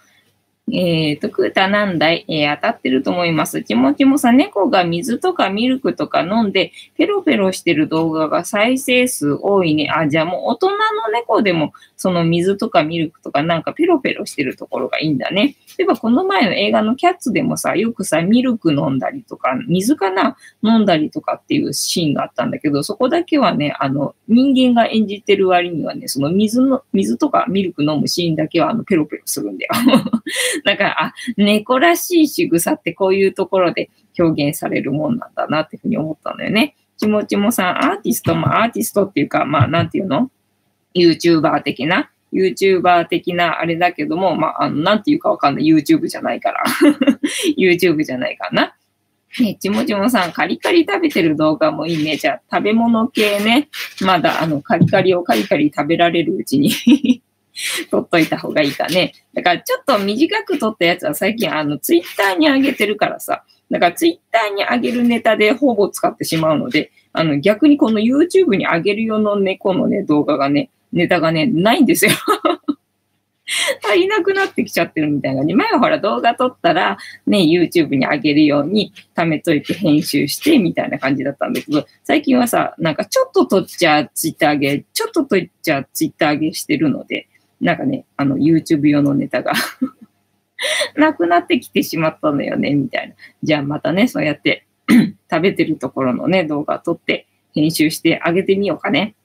[0.72, 3.62] えっ、ー、と、クータなんだい、えー、当たってると思います。
[3.62, 9.92] ちもちもさ、猫が水とかミルクとか飲んで、ペロペロしてる動画が再生数多いね。
[9.96, 10.78] あ、じゃあもう大人の
[11.14, 15.56] 猫でも、その水とかミルクとかなんかペロペロしてるところがいいんだね。
[15.78, 20.36] 例えばこの前の映画のキャッツでもさ、よくさ、ミルク飲んだりとか、水かな？
[20.64, 29.74] 飲んだりとかっていうシーンがあったんだけど、そこだけはね、あの、人間が演じてる割にはね、その水の、水とかミルク飲むシーンだけはあの、ペロペロするんだよ。
[30.64, 36.76] だから、あ、猫らしい仕草ってこういうところで表現されるもんなんだなっていうふうに思ったんだよね。
[36.98, 40.32] ちもちもさん、アーティストもアーティストっていうか、まあ、なんていうの
[40.96, 45.66] ?YouTuber 的な？YouTuber 的なあれだけども、まあ、あの、なんていうかわかんない。
[45.66, 46.64] YouTube じゃないから。
[47.58, 48.76] YouTube じゃないかな。
[49.40, 52.16] ね、ちもちもさん、カリカリ食べてる動画もいいね。
[52.16, 53.68] じゃあ、食べ物系ね。
[54.02, 57.22] まだ、あの、カリカリをカリカリ食べられるうちに
[57.90, 59.14] 撮っといた方がいいかね。
[59.34, 63.44] だからちょっと短く撮ったやつは最近あのツイッターに上げてるからさ。
[63.72, 72.12] だからツイッターに上げるネタでほぼ使ってしまうので、あの逆にこの YouTube に上げる用の猫のね、動画がね、ネタがね、ないんですよ
[73.84, 75.54] 足りなくなってきちゃってるみたいなね。
[75.54, 87.28] 前はほら動画撮ったらね、YouTube に上げるように貯めといて編集してみたいな感じだったんだけど、最近はさ、なんかちょっと撮っちゃツイッター上げ、ちょっと撮っちゃツイッター上げしてるので、
[87.62, 89.54] なんかね、あの YouTube 用のネタが
[90.96, 93.16] なくなってきてしまったのよね、みたいな。
[93.44, 94.66] じゃあまたね、そうやって
[95.30, 99.16] 食べてるところのね、動画撮って編集してあげてみようかね。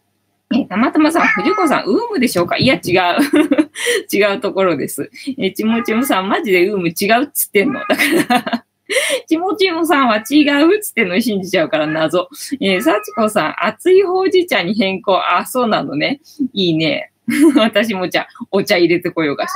[0.53, 2.57] えたまたまさん、藤子さん、ウームでしょうか？
[2.57, 3.21] いや、違う。
[4.13, 5.11] 違うところです。
[5.39, 7.81] えちもちもさん、マジでウーム違うっつってんの？
[7.81, 7.95] だか
[8.29, 8.65] ら
[9.29, 11.21] ちもちもさんは違うっつってんの？
[11.21, 12.29] 信じちゃうから謎。
[12.61, 15.17] えー、さちこさん、熱いほうじ茶に変更。
[15.17, 16.21] あ、そうなのね。
[16.53, 17.13] いいね。
[17.57, 19.51] 私もじゃあ、お茶入れてこようかし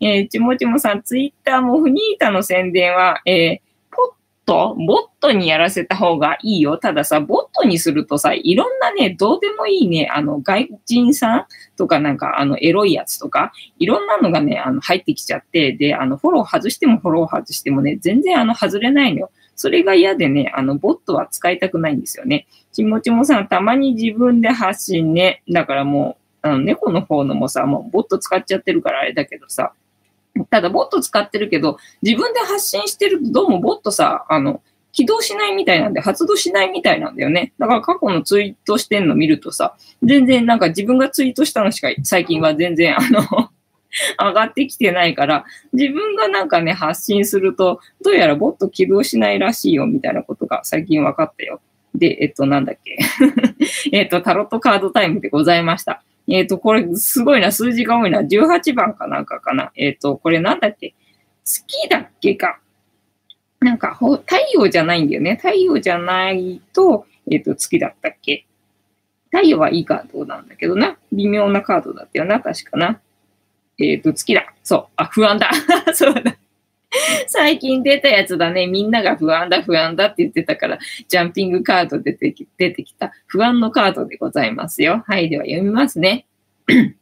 [0.00, 0.08] ら。
[0.08, 3.66] えー、ちもちもさん、ツイッターもフニータの宣伝は、えー、
[4.46, 6.78] ト、ボットにやらせた方がいいよ。
[6.78, 19.30] たださ、ボットにするとさ、いろんなね、どうでもいいね、あの、外人さんとかなんか、あの、エロいやつとか、いろんなのがね、あの、入ってきちゃって、で、あの、フォロー外してもフォロー外してもね、全然あの、外れないのよ。
[19.56, 22.46] それが嫌でね、あの、ボットは使いたくないんですよね。
[22.72, 25.42] ちもちもさん、たまに自分で発信ね。
[25.50, 29.72] だからもう、あの、猫の方のもさ、もうボット使っちゃってるからあれだけどさ、
[30.50, 37.52] ただ、ボット使ってるけど、自分で発信してるとどうもボットさ、あの、起動しないみたいなんで、発動しないみたいなんだよね。
[37.58, 43.20] だから過去のツイートしてんの見るとさ、全然なんか自分がツイートしたのしか最近は全然あの
[44.18, 51.60] 上がってきてないから、自分がなんかね、発信すると、どうやらボット起動しないらしいよ、みたいなことが最近分かったよ。
[51.94, 52.98] で、えっと、なんだっけ。
[53.92, 56.02] えっと、タロットカードタイムでございました。
[56.28, 58.20] えっ、ー、と、これすごいな、数字が多いな。
[58.20, 59.72] 18番かなんかかな。
[59.76, 60.94] えっ、ー、と、これなんだっけ？
[61.44, 62.60] 月だっけか。
[63.60, 65.36] なんか、太陽じゃないんだよね。
[65.36, 68.46] 太陽じゃないと、えっ、ー、と、月だったっけ？
[69.30, 70.98] 太陽はいいカードなんだけどな。
[71.12, 73.00] 微妙なカードだったよな、確かな。
[73.78, 74.52] えっ、と、月だ。
[74.62, 74.86] そう。
[74.96, 75.50] あ、不安だ。
[75.94, 76.36] そうだ。
[77.26, 78.66] 最近出たやつだね。
[78.66, 85.04] みんなが不安だ、不安だって言ってたから、ジャンピングカード出てき出てきた不安のカードでございますよ。
[85.06, 86.26] はい、では読みますね。
[86.68, 86.94] え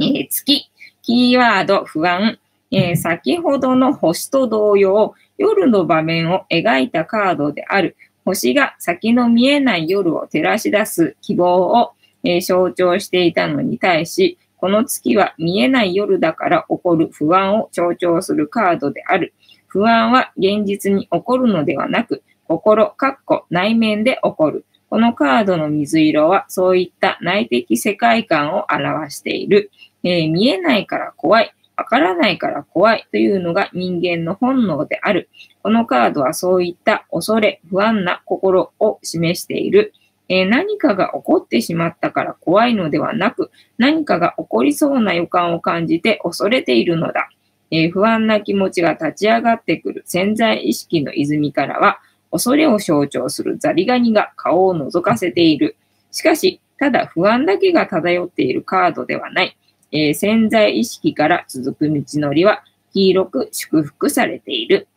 [0.00, 0.70] ー、月、
[1.02, 2.38] キーワード、不安。
[2.70, 7.96] えー、先ほどの星と同様、夜の場面を描いたカードである。
[8.24, 11.92] 星が先の見えない夜を照らし出す希望を、
[12.24, 19.34] えー、象徴していたのに対し、この月は見えない夜だから起こる不安を象徴するカードである。
[19.66, 24.64] 不安は現実に起こるのではなく、心、かっこ内面で起こる。
[24.88, 29.70] このカードの水色はそういった内的世界観を表している。
[30.02, 31.54] えー、見えないから怖い。
[31.76, 35.28] わからないから怖いというのが人間の本能である。
[35.62, 39.92] このカードはそういった恐れ、不安な心を示している。
[40.28, 47.28] え、何かが起こってしまったから怖いのではなく、何かが起こりそうな予感を感じて恐れているのだ。
[47.70, 55.76] え、不安な気持ちが立ち上がってくる潜在意識の泉からは、恐れを象徴するザリガニが顔を覗かせている。
[56.10, 59.56] しかし、ただ不安だけが漂っているカードではない。
[59.92, 64.88] えー、潜在意識から続く道のりは黄色く祝福されている。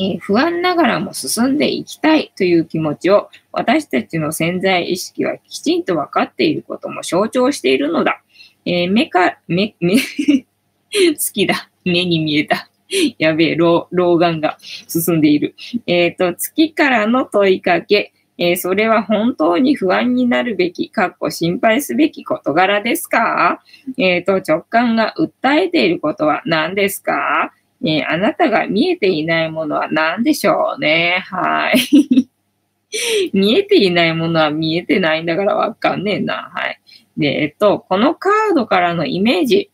[0.00, 8.22] え、不安ながらも進んでいきたいという気持ちを私たちの潜在意識はきちんと分かっていることも象徴しているのだ。
[8.64, 11.68] えー、目か、目、目 好きだ。
[11.84, 12.70] 目に見えた。
[13.18, 15.54] やべえ、老老眼が進んでいる。
[15.86, 18.12] えっ、ー、と、月からの問いかけ。
[18.38, 23.62] えー、それは本当に不安になるべき、かっこ心配すべき事柄ですか？
[23.98, 27.52] えっ、ー、と、直感が訴えていることは何ですか？
[27.80, 31.24] ね、あなたが見えていないものは何でしょうね。
[31.30, 32.28] はい。
[33.32, 36.50] 見えていないものは見えてないんだからわかんねえな。
[36.52, 36.80] はい。
[37.16, 39.70] で、えっと、このカードからのイメージ。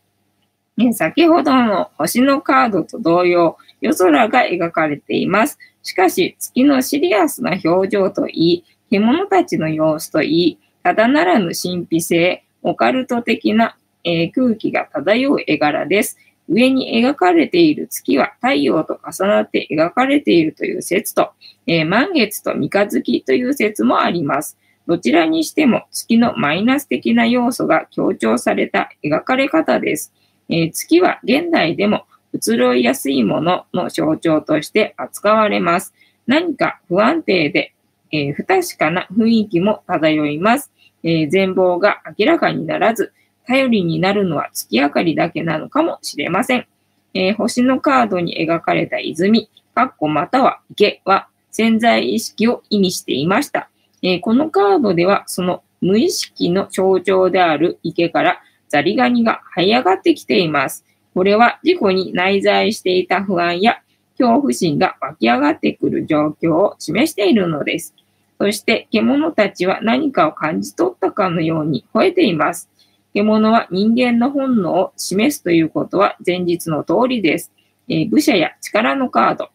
[0.77, 5.57] ね、先ほどの星のカードと同様、夜空が描かれています。
[5.81, 16.17] しかし、月のシリアスな表情といい、獣たちの様子といい、ただならぬ神秘性、オカルト的な、えー、空気が漂う絵柄です。
[16.49, 21.31] 上に描かれている月は太陽と重なって描かれているという説と、
[21.65, 24.57] えー、満月と三日月という説もあります。
[24.87, 30.13] どちらにしても月のマイナス的な要素が強調された描かれ方です。
[30.49, 35.93] えー、月は現代でも移ろいやすいものの象徴として扱われます。
[36.25, 37.73] 何か不安定で、
[38.11, 40.71] えー、不確かな雰囲気も漂います。
[41.03, 43.13] えー、全貌が明らかにならず、
[43.47, 46.67] 頼りになるのは月明かりだけなのかもしれません。
[47.13, 53.69] えー、星のカードに描かれた泉、かっこまたは池は潜在意識を意味していました。
[54.03, 60.83] えー、このカードではその無意識の象徴である池からザリガニが這い上がってきています。
[61.13, 63.81] これは事故に内在していた不安や
[64.19, 67.95] 恐怖心が湧き上がってくる状況を示しているのです。
[68.39, 72.69] そして獣たちは何かを感じ取ったかのように吠えています。
[73.17, 77.51] 獣は人間の本能を示すということは前日の通りです。
[77.89, 79.49] えー、武者や力のカード、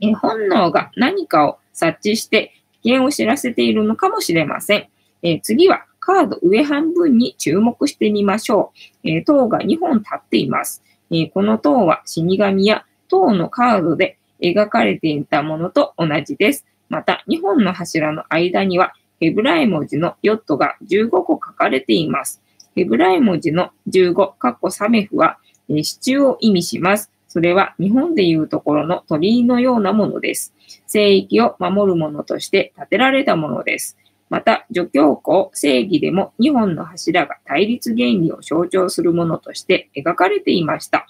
[0.00, 4.88] えー、本能が何かを察知して危険を知らせているのかもしれません。
[5.22, 8.72] えー、次はカード上半分に注目してみましょ
[9.04, 9.08] う。
[9.08, 10.82] え塔が2本立っています。
[11.12, 16.66] えこの塔は死神や塔のカードで描かれていたものと同じです。
[16.88, 22.42] また、2本の柱の間にはヘブライ文字のヨットが15個書かれています。
[22.74, 27.10] ヘブライ文字の15、カッコサメフは、え支柱を意味します。
[27.28, 30.52] それは日本でいうところの鳥居のようなものです。
[30.86, 33.96] 聖域を守るものとして建てられたものです。
[34.30, 41.06] また、除教皇、正義でも2本の柱が対立原理を象徴するものとして描かれていました。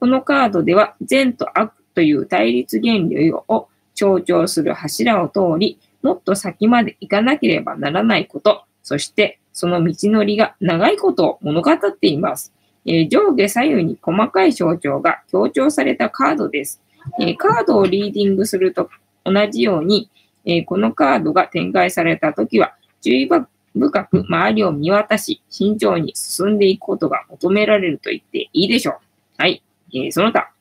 [0.00, 12.52] このカードでは善と悪という対立原理を象徴する柱を通り、もっと先まで行かなければならないこと、そしてその道のりが長いことを物語っています。
[12.84, 16.82] えー、上下左右に細かい象徴が強調されたカードです。
[17.20, 18.90] えー、カードをリーディングすると
[19.24, 20.10] 同じように、
[20.44, 23.28] えー、このカードが展開されたときは、注意
[23.74, 28.94] 深く周りを見渡し、慎重に進んでいくことが求められると言っていいでしょう。
[29.38, 29.62] はい。
[29.94, 30.52] え、その他、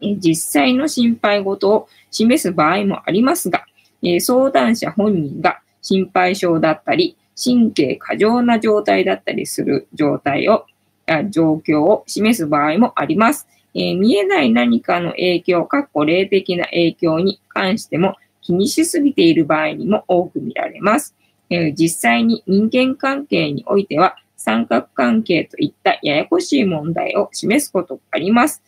[0.00, 3.64] え、実際の心配事を示す場合もありますが、
[4.02, 10.66] え、相談者本人が心配性だったり、神経過剰な状態だったりする状態を、
[11.30, 13.48] 状況を示す場合もあります。
[13.74, 21.14] えー、見えない何かの影響、かっこ霊的な影響に関しても気にしすぎている場合にも多く見られます。
[21.50, 28.62] えー、実際に人間関係においては三角関係といったややこしい問題を示すことがあります。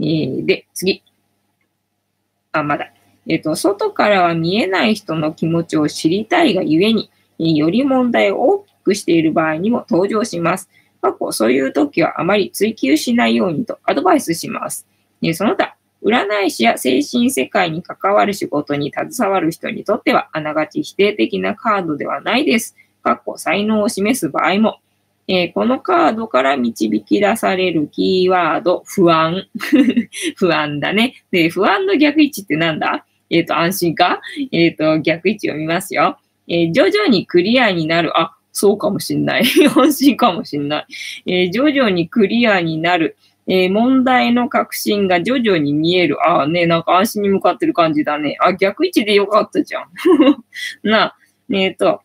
[0.00, 1.02] えー、で、次。
[2.52, 2.92] あ、まだ。
[3.26, 10.68] えっ、と、外からは見えない人の気持ちを知りたいがゆえに、より問題を大きくしている場合にも登場します。
[11.00, 14.86] 過去、そういう時はあまり追求しないようにとアドバイスします。
[15.34, 22.76] その他、占い師や精神世界に関わる仕事に携わる人にとっては、あながち否定的なカードではないです。
[23.02, 24.80] 過去、才能を示す場合も、
[25.26, 29.46] えー、このカードから導き出されるキーワード、不安。
[30.36, 31.14] 不安だね。
[31.30, 33.06] で、不安の逆位置ってなんだ？
[33.30, 34.20] えっ、ー、と、安心か？
[34.52, 36.18] えっ、ー、と、逆位置を見ますよ。
[36.48, 38.18] え徐々にクリアになる。
[38.18, 39.44] あ、そうかもしんない。
[39.76, 40.86] 安心かもしんない。
[41.26, 43.16] え徐々にクリアになる。
[43.46, 46.16] え問題の確信が徐々に見える。
[46.26, 48.36] ああね、なんか安心に向かってる感じだね。
[48.40, 49.88] あ、逆位置でよかったじゃん。
[50.82, 51.14] な、
[51.52, 52.00] えっ、と、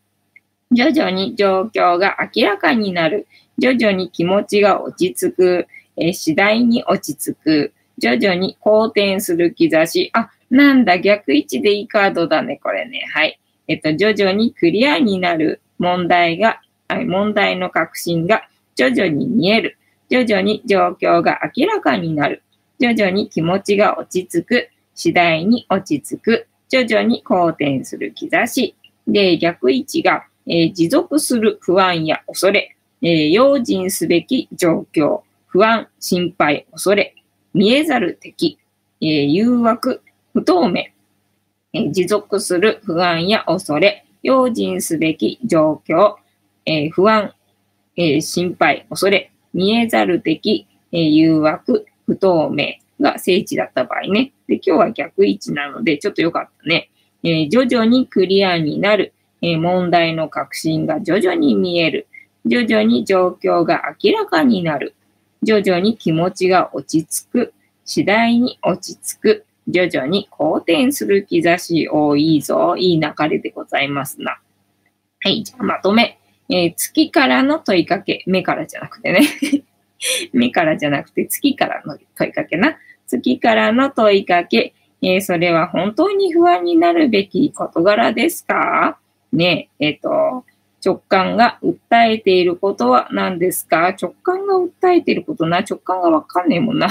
[0.71, 3.27] 徐々に状況が明らかになる。
[3.57, 5.67] 徐々に気持ちが落ち着く。
[5.97, 7.73] えー、次第に落ち着く。
[7.97, 10.09] 徐々に好転する兆し。
[10.13, 13.05] あ、なんだ、逆位置でいいカードだね、これね。
[13.13, 13.39] はい。
[13.69, 16.59] えっと、徐々にクリアになる問題が、
[16.89, 18.43] 問題の確信が
[18.75, 19.77] 徐々に見える。
[20.09, 22.43] 徐々に状況が明らかになる。
[22.79, 24.69] 徐々に気持ちが落ち着く。
[24.93, 26.47] 次第に落ち着く。
[26.67, 28.75] 徐々に好転する兆し。
[29.07, 37.15] で、逆位置がえー、持続する不安や恐れ、えー、用心すべき状況、不安、心配、恐れ、
[37.53, 38.57] 見えざる敵、
[38.99, 40.01] えー、誘惑、
[40.33, 40.85] 不透明、
[41.73, 46.15] え、持続する不安や恐れ、用心すべき状況、
[46.65, 47.33] え、不安、
[47.95, 54.31] え、心配、恐れ、見えざる敵、え、誘惑、不透明が聖地だった場合ね。
[54.47, 56.89] で、今日は逆位置なので、ちょっとよかったね。
[57.23, 62.07] え、徐々にクリアになる、え問題の確信が徐々に見える。
[62.45, 64.95] 徐々に状況が明らかになる。
[65.43, 67.53] 徐々に気持ちが落ち着く。
[67.85, 69.45] 次第に落ち着く。
[69.69, 71.87] 徐々に好転する兆し。
[71.87, 72.75] 多いぞ。
[72.77, 74.39] いい流れでございますな。
[75.21, 75.43] はい。
[75.43, 76.19] じゃあまとめ。
[76.49, 78.23] えー、月からの問いかけ。
[78.25, 79.21] 目からじゃなくてね。
[80.33, 82.77] 目からじゃなくて月からの問いかけな。
[83.05, 84.73] 月からの問いかけ。
[85.01, 88.97] えー、それは本当に不安になるべき事柄ですか？
[89.31, 90.45] ね、ええっ、ー、と、
[90.83, 91.77] 直感が訴
[92.09, 93.89] えていることは何ですか？
[93.89, 96.89] 直感が訴えていることな、直感がわかんねえもんな。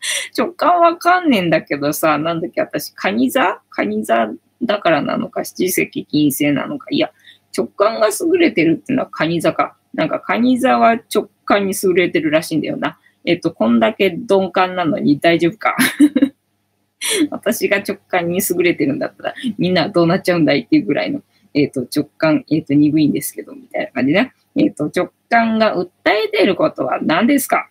[0.36, 3.60] 直感わかんねえんだけどさ、なんだっけ、私、カニ座？
[3.70, 4.30] カニ座
[4.62, 6.86] だからなのか、七石金星なのか。
[6.90, 7.12] いや、
[7.56, 9.76] 直感が優れてるっていうのはカニ座か。
[9.94, 12.98] なんかカニ座は直感に優れてるらしいんだよな。
[13.24, 15.76] えっと、こんだけ鈍感なのに大丈夫か？
[17.30, 21.22] 私が直感に優れてるんだったら、みんなどうなっちゃうんだいっていうぐらいの、
[21.54, 24.32] えっと、直感、えっと、鈍いんですけど、みたいな感じね。
[24.56, 27.68] えっと、直感が訴えてることは何ですか？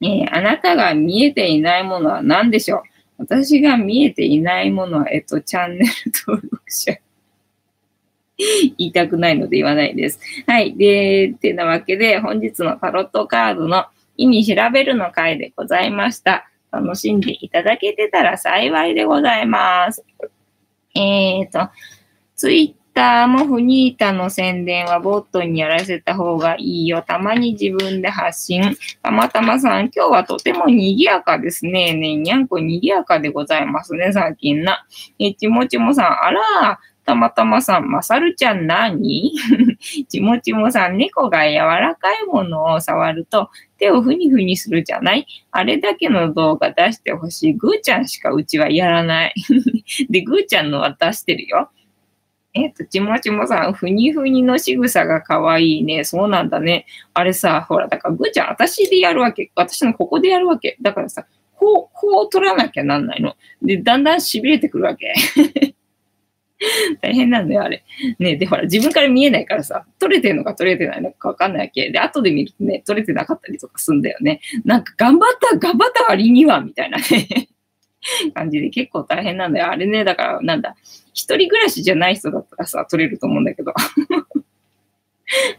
[0.00, 2.82] えー、あなたが見えていないものは何でしょう？
[3.18, 5.86] 私が見えていないものは、えっと、チャンネル
[6.26, 6.96] 登録者。
[8.78, 10.20] 言いたくないので言わないです。
[10.46, 10.76] はい。
[10.76, 13.86] で、てなわけで、本日のタロットカードの
[14.16, 16.48] 意味調べるの回でございました。
[16.70, 20.04] 楽しんでいただけてたら幸いでございます。
[20.94, 21.70] えっ、ー、と、
[22.36, 27.04] ツイッターもフニータの宣伝はボットにやらせた方がいいよ。
[27.06, 28.76] たまに自分で発信。
[29.04, 31.94] たまたまさん、今日はとても賑やかですね。
[31.94, 34.84] ねにゃんこ賑やかでございますね、最近な。
[35.20, 39.32] え、ちもちもさん、あら、たまたまさん、まさるちゃん何
[40.10, 45.24] ちもちもさん、猫が柔らかいものを触ると手をふにふにするじゃない？
[45.52, 47.52] あれだけの動画出してほしい。
[47.52, 49.34] ぐーちゃんしかうちはやらない。
[50.10, 51.70] で、ぐーちゃんのは出してるよ。
[52.54, 56.04] えっ、と、ちもちもさん、ふにふにの仕草がかわいいね。
[56.04, 56.86] そうなんだね。
[57.12, 59.50] あれさ、ほら、だから、ぐーちゃん、私でやるわけ。
[59.54, 60.76] 私のここでやるわけ。
[60.80, 61.26] だからさ、
[61.56, 63.36] こう、こう取らなきゃなんないの。
[63.62, 65.12] で、だんだん痺れてくるわけ。
[67.02, 67.84] 大変なんだよ、あれ。
[68.18, 71.90] ねで、ほら、自分から見えないからさ、撮れてるのか撮れてないのかわかんないわけ。
[71.90, 74.40] で、後で見るとね、撮れてなかったりとかすんだよね。
[74.64, 77.48] なんか、頑張った、頑張った割には、みたいなね。
[78.34, 79.70] 感じで結構大変なんだよ。
[79.70, 80.76] あれね、だから、なんだ、
[81.12, 83.72] 一人暮らしじゃない人だったらさ、撮れると思うんだけど。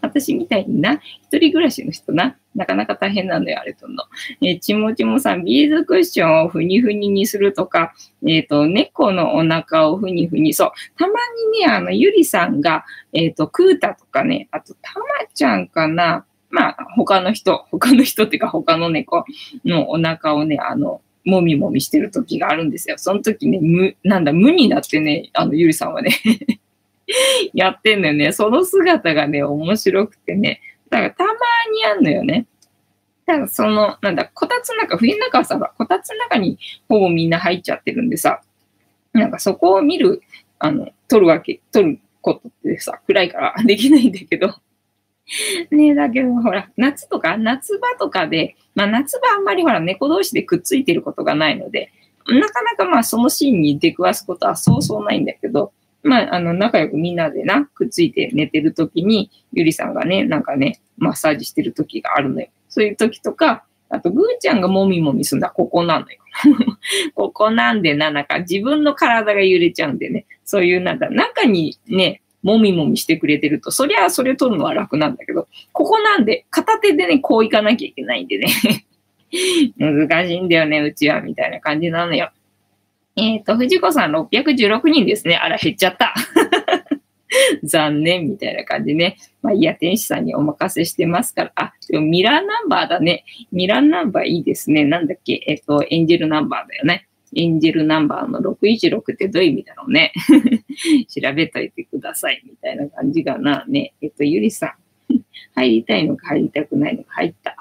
[0.02, 4.04] 私みたいにな、一人暮らしの人な、なかなか大変なんだよ、あれとんの。
[4.42, 7.94] えー、ちもちもさん、ビーズクッションをふにふににするとか、
[8.26, 11.14] えっ、ー、と、猫のお腹をふにふに、そう、たま
[11.54, 12.84] にね、あの、ゆりさんが、
[13.14, 19.24] えっ、ー、と、クータとかね、あと、たまちゃんかな、まあ、他の人、他の人っていうか他の猫
[19.66, 22.98] のお腹をね、あの、もみもみしてる時があるんですよ。
[22.98, 26.12] その時ね、無、なんだ、無になってね、あの、ゆりさんはね
[27.54, 28.32] やってんのよね。
[28.32, 30.62] その姿がね、面白くてね。
[30.90, 31.32] だからたま
[31.72, 32.46] にあんのよね。
[33.26, 36.58] だからその、なんだ、こたつの中、冬の中はさ、こたつの中に
[36.88, 38.42] ほぼみんな入っちゃってるんでさ、
[39.14, 40.22] なんかそこを見る、
[40.58, 44.56] あの、撮るわけ、撮ることってさ、暗いから できないんだけど。
[45.72, 51.92] ねだけど、ほら、夏とか、夏場とかで、まあ夏場あんまりほら、猫同士でくっついてることがないので、
[52.28, 55.72] なかなかまあそのシーンに出くわすことはそうそうないんだけど、
[56.04, 62.48] まあ、あの、仲良くみんなでな、くっついて寝てる時に、ゆりさんがね、なんかね、マッサージしてる時があるのよ。
[62.70, 66.20] そういう時とか、あと、ぐーちゃんがもみもみすんだ、ここなのよ。
[67.16, 78.48] ここなんでな、なんか自分の体が揺れちゃうんでね、そういうなんだ、中にね、もみもみしてくれてると、そりゃそれ取るのは楽なんだけど、ここなんで、片手でね、こういかなきゃいけないんでね。
[79.78, 82.32] 難しいんだよね、うちは、みたいな感じなのよ。
[83.16, 85.36] えっ、ー、と、藤子さん616人ですね。
[85.36, 86.14] あら、減っちゃった。
[87.64, 89.18] 残念みたいな感じね。
[89.42, 91.52] まあいや、天使さんにお任せしてますから。
[91.56, 93.26] あ、でもミラーナンバーだね。
[93.52, 94.86] ミラーナンバーいいですね。
[94.86, 95.44] なんだっけ？
[95.46, 97.09] えっ、ー、と、エンジェルナンバーだよね。
[97.36, 100.14] エンジェルナンバーの616ってどういう意味だろうね。
[101.08, 102.42] 調べといてください。
[102.46, 103.66] みたいな感じがな。
[103.68, 103.94] ね。
[104.02, 104.74] えっ、と、ゆりさん。
[105.56, 107.56] 入りたいのか入りたくないのか入った。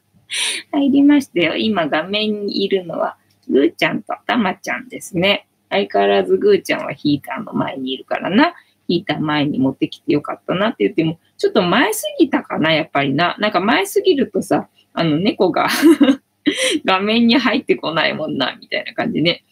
[0.72, 1.56] 入りましたよ。
[1.56, 3.16] 今画面にいるのは、
[3.48, 5.46] ぐーちゃんとたまちゃんですね。
[5.70, 8.54] 相変わらずぐーちゃんはヒーターの前にいるからな。
[8.88, 13.36] ヒーター前に持ってきてよかったなって言っても、ちょっと前すぎたかな、やっぱりな。
[13.38, 15.68] なんか前すぎるとさ、あの猫が
[16.84, 19.44] 画面に入ってこないもんな、みたいな感じね。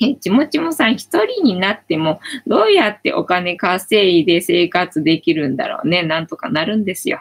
[0.00, 6.04] え、ちもちもさん一人になっても、どうやってお金稼いで生活できるんだろうね。
[6.04, 7.20] なんとかなるんですよ。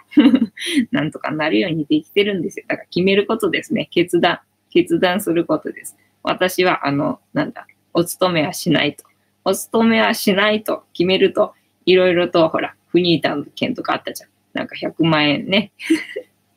[0.91, 2.65] なんとかなるようにできてるんですよ。
[2.67, 3.87] だから決めることですね。
[3.91, 4.39] 決断。
[4.69, 5.97] 決断することです。
[6.21, 9.05] 私は、あの、なんだ、お勤めはしないと。
[9.43, 11.53] お勤めはしないと決めると、
[11.85, 14.29] いろいろと、ほら、フニータの件とかあったじゃん。
[14.53, 15.71] なんか100万円ね。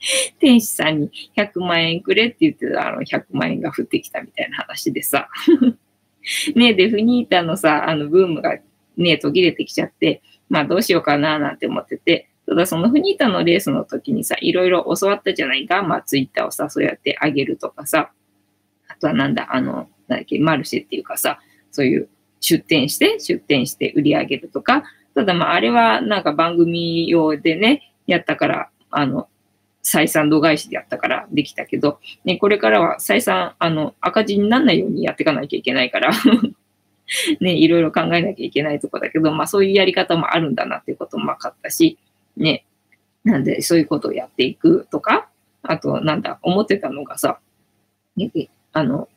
[0.39, 5.29] 天使さんに100万円くれって言ってたあの100万円が降ってきたみたいな話でさ。
[6.55, 8.59] ねで、フニータのさ、あのブームが
[8.97, 15.83] ね、途切れてきちゃって、まあどうしようかななんて思ってて、ただそのフニータのレースの時にさ、いろいろ教わったじゃないか。
[15.83, 18.11] まあツイッターをさ、そうやってあげるとかさ、
[18.89, 21.39] あとはなんだ、あの、なんだっけ、マルシェっていうかさ、
[21.71, 22.09] そういう
[22.41, 24.83] 出店して、出店して売り上げるとか、
[25.15, 29.29] ただまああれはなんか番組用でね、やったから、あの、
[29.83, 36.13] 採算度外視でやったからできたけど、ね、これからは採算、あの、赤字にならないようにやっていかなきゃいけないから
[37.41, 41.99] ね、いろいろ考えなきゃいけないとこだけど、まあそういうやり方もあるんだなっていうことも分かったし、
[42.37, 42.65] ね、
[43.25, 45.29] なんで、そういうことをやっていくとか、
[45.63, 47.39] あと、なんだ、思ってたのがさ、
[48.17, 48.31] ね
[48.73, 49.09] あの、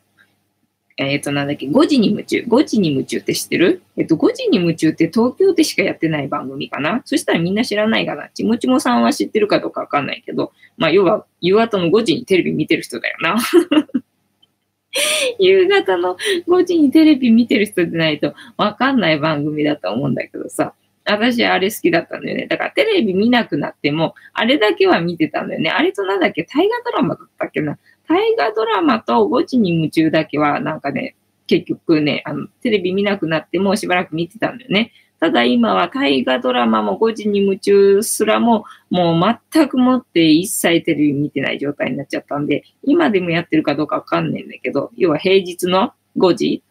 [0.96, 2.44] えっ、と、なんだっけ、5時に夢中。
[2.46, 3.82] 5時に夢中って知ってる？
[3.96, 7.02] えっ、と、5時に夢中って東京でしかやってない番組かな？
[7.04, 8.28] そしたらみんな知らないかな？
[8.28, 13.36] ちもちもさんは知ってるかどうかわかんないけど、まあ、要は、夕方の5時にテレビ見てる人だよな。
[15.40, 16.16] 夕方の
[16.46, 20.74] 5時にテレビ見てる人でないとわかんない番組だと思うんだけどさ。
[21.06, 22.46] 私あれ好きだったんだよね。
[22.46, 25.68] だからテレビ見なくなっても、あれだけは見てたんだよね。
[25.68, 26.44] あれとなんだっけ？
[26.44, 27.78] 大河ドラマだったっけな？
[28.08, 34.92] 大河ドラマと5時に夢中だけはなんかね、結局ね、あの、テレビ見なくなってもうしばらく見てたんだよね。
[35.20, 46.62] ただ今は大河ドラマも5時に夢中すらももう全くもって一切テレビ見てない状態になっちゃったんで、今でもやってるかどうかわかんないんだけど、要は平日の5時、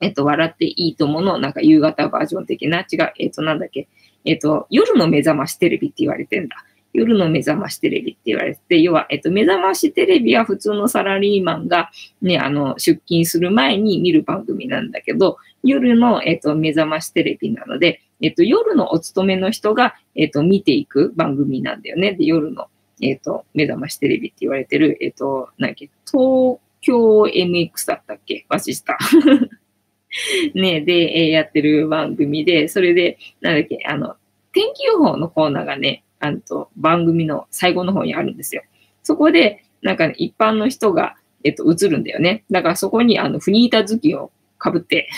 [0.00, 3.88] えっと、笑っていいともの、なんか夕方バージョン的な、違う、えっと、なんだっけ、
[4.24, 6.64] えっと、夜の目覚ましテレビって言われてんだ。
[6.92, 11.90] 夜の目覚ましテレビって言われてて、要は、えっと、目覚ましテレビは普通のサラリーマンが
[12.22, 22.14] ね、あの、出勤する前に見る番組なんだけど、夜の、えっと、目覚ましテレビなので、えっと、夜のお勤めの人が、えっと、見ていく番組なんだよね。
[22.14, 22.68] で、夜の、
[23.00, 28.46] えっと、目覚ましテレビって言われてる、えっと、なんだっけ、東京 MX だったっけ？
[28.48, 28.98] 忘れした。
[30.54, 34.16] ね、で、えー、やってる番組で、それで、なんだっけ、あの、
[34.52, 38.62] 天気予報のコーナーがね、あのと番組の最後の方にあるんですよ。
[39.02, 42.44] そこで、なんか、ね、一般の人が、えっと、映るんだよね。
[42.50, 45.08] だからそこに、あの、フニータ頭巾をかぶって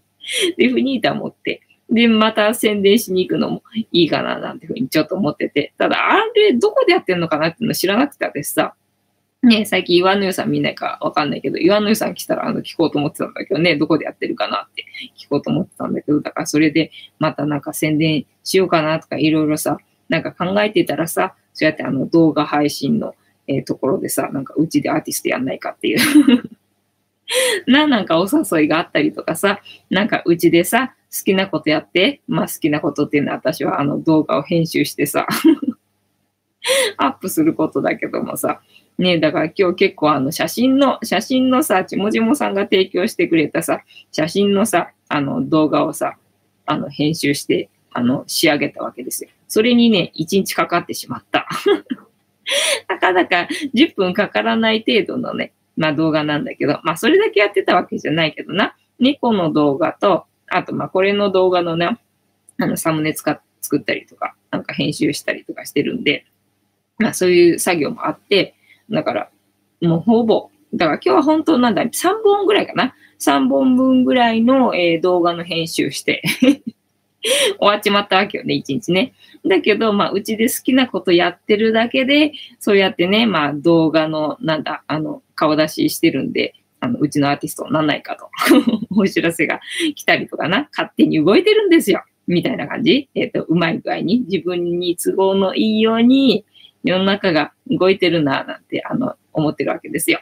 [0.56, 5.72] で、フニータ持って、で、また宣伝しに行くのもいいかな、なんてふうにちょっと思ってて。
[5.78, 8.74] ただ、あれ、どこでやってんのかなっていうの知らなくて私さ、
[9.42, 14.84] ね、最近岩の湯さん見ないかわかんないけど、岩の湯さん来たらあの聞こうと思ってたんだけどね、どこでやってるかなって
[15.16, 16.90] 聞こうと思ってたんだけど、だからそれで
[17.20, 19.78] またなんか宣伝しようかなとかいろいろさ、
[20.08, 23.14] なんか考えてたらさ、そうやってあの動画配信の、
[23.46, 25.98] えー、ところでさ、なんかうちでアーティストやんないかっていう
[27.66, 35.26] な、なんかお誘いがあったりとかさ、なんかうちでさ、好きなことやって、まあ好きなことっていうのは私はあの動画を編集してさ
[36.98, 38.60] アップすることだけどもさ、
[38.98, 46.16] ねだから今日結構あの写真の、写真のさ、ちもじもさんが提供してくれたさ、写真のさ、あの動画をさ、
[46.66, 49.30] あの編集して、あの仕上げたわけですよ。
[49.48, 51.48] それにね、1日かかってしまった。
[52.88, 58.76] たかだか10分かからない程度のね、まあ動画なんだけど、まあそれだけやってたわけじゃないけどな。
[58.98, 61.98] 猫の動画と、あとまあこれの動画のね、
[62.58, 66.24] あのサムネ使っ作ったりとか、なんか編集したりとかしてるんで、
[66.98, 68.54] まあそういう作業もあって、
[68.90, 69.30] だから
[69.82, 72.94] もうほぼ、だから今日は本当なんだ、3本ぐらいかな。
[73.18, 76.22] 3本分ぐらいの、えー、動画の編集して
[77.58, 79.12] 終わっちまったわけよね、一日ね。
[79.46, 88.28] だけど、まあ、うちで好きなことやってるだけで、そうやってね、まあ、動画の、なんだ、あの、顔出ししてるんで、あの、うちのアーティストになんないかと、
[88.96, 89.60] お知らせが
[89.94, 92.04] 来たりとかな、勝手に動いてるんですよ。
[92.26, 93.08] みたいな感じ。
[93.14, 96.44] えっ、ー、と、うまい具合に、自分に都合のいいように、
[96.84, 100.20] 世の中が動いてるな、なんて、あの、思ってるわけですよ。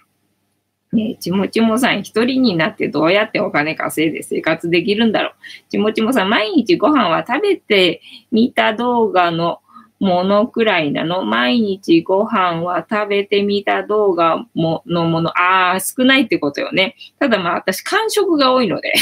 [0.94, 5.32] ねちもちもさん一人になってどうやってお金稼いで生活できるんだろう。
[5.70, 9.60] ちもちもさん毎日ご飯は食べてみた動画の
[10.00, 16.96] ものくらいなの毎日ご飯は食べてみた動画ものもの、ああ、少ないってことよね。
[17.18, 18.92] ただまあ私、間食が多いので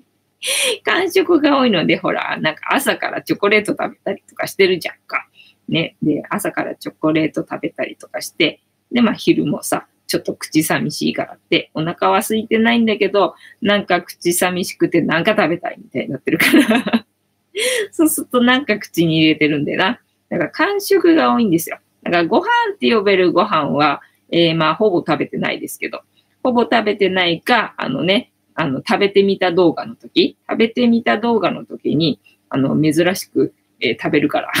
[0.84, 5.26] 間食が多いので、ほら、なんか朝からチョコレート食べたりとかしてるじゃんか。
[5.68, 5.96] ね。
[6.02, 8.60] で、朝からチョコレート食べたりとかして、
[8.92, 17.06] で、まあ昼もさ、ちょっと口寂しいからって、お腹は空いてないんだけど、なんか口寂しくてなんか食べたいみたいになってるから
[17.92, 20.00] そうするとなんか口に入れてるんでな。
[20.30, 21.78] だから間食が多いんですよ。
[22.02, 24.00] だからご飯って呼べるご飯は、
[24.30, 26.02] えー、まあほぼ食べてないですけど、
[26.42, 34.52] ほぼ食べてないか、あのね、あの、食べてみた動画の時、食べてみた動画の時に、あの、珍しく、えー、食べるから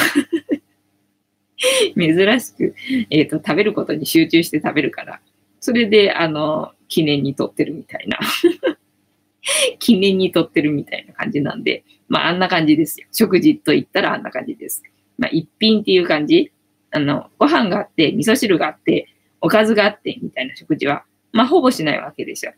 [1.96, 2.74] 珍しく、
[3.10, 5.20] えっ、ー、と、食べることに集中して食べるから、
[5.60, 8.18] それで、あの、記念に撮ってるみたいな。
[9.78, 13.06] 記念に撮ってるみたいな感じなんで、まあ、あんな感じですよ。
[13.12, 14.82] 食事と言ったらあんな感じです。
[15.16, 16.52] まあ、一品っていう感じ。
[16.90, 19.08] あの、ご飯があって、味噌汁があって、
[19.40, 22.52] おかずがあって、みたいな食事は、まあ、ほぼしないわけですよ。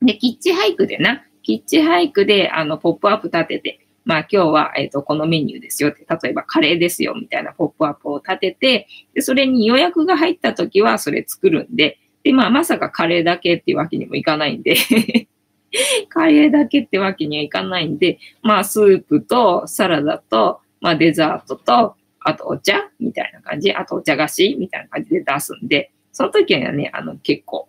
[0.00, 14.76] で、キッチハイクでな、キッチハイクで、あの、ポップアップ立てて、まあ今日は、えっ、と、このメニューですよって、例えばカレーですよみたいなポップアップを立てて、で、それに予約が入った時はそれ作るんで、で、まあ、まさかカレーだけっていうわけにもいかないんで。
[16.10, 27.66] カレーだけってわけにはいかないんで、まあ、スープとサラダと、まあ、デザートと、あとお茶みたいな感じ、あとお茶菓子みたいな感じで出すんで、その時はね、あの、結構。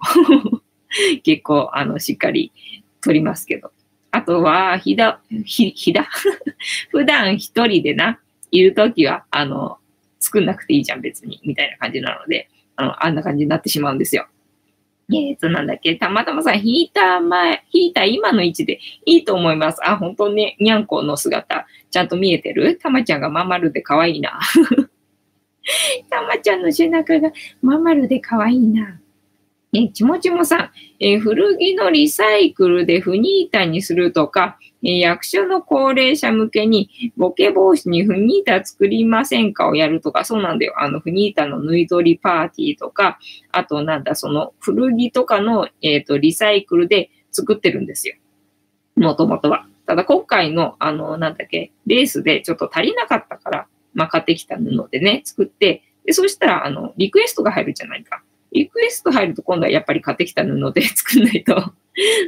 [1.24, 2.52] 結構、あの、しっかり
[3.02, 3.72] 取りますけど。
[4.12, 6.08] あとは、ひだ、ひ、ひだ？
[6.92, 8.20] 普段一人でな、
[8.52, 9.78] いる時は、あの、
[10.20, 14.28] 作んなくていいじゃん、別に、みたいな感じなので、あの、あんな感じになってしまうんですよ。
[15.12, 19.80] えっと、なんだっけ、たまたまさ、ヒーター前、引いた今の位置でいいと思います。
[19.84, 22.78] あ、本当ね、にゃんこの姿、ちゃんと見えてる？
[22.78, 24.40] たまちゃんがまん丸で可愛いな。
[26.10, 27.32] たまちゃんの背中が
[27.62, 29.00] まん丸で可愛いな。
[29.76, 40.74] え、ちもちもさん、え古着のリサイクルでフニータにするとか、役所の高齢者向けにボケ防止にフニータ作りませんかをやるとか、そうなんだよ。
[40.78, 43.18] あの、フニータの縫い取りパーティーとか、
[43.52, 48.16] あとなんだ、その古着とかの、えっ、ー、と、リサイクルで作ってるんですよ。
[48.96, 49.68] もともとは。
[49.86, 58.24] ただ今回の、あの、なんだっけ、レースでちょっと足りなかったから、まあ、買ってきた布でね、作って、で、そしたら、あの、リクエストが入るじゃないか。
[58.52, 61.74] リクエスト入ると今度はやっぱり買ってきた布で作んないと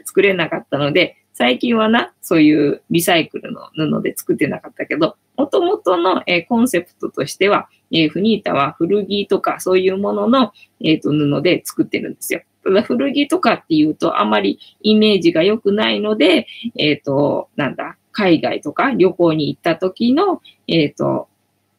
[0.05, 12.41] 作れなかったので、最近はな、そういうリサイクルの布で作ってなかったけど、元々の、えー、コンセプトとしては、えー、フニータは古着とかそういうものの、えーと、布で作ってるんですよ。
[12.63, 21.27] ただ古着とかっていうとあまりイメージが良くないので、えっ、ー、と、なんだ、海外とか旅行に行った時の、えっ、ー、と、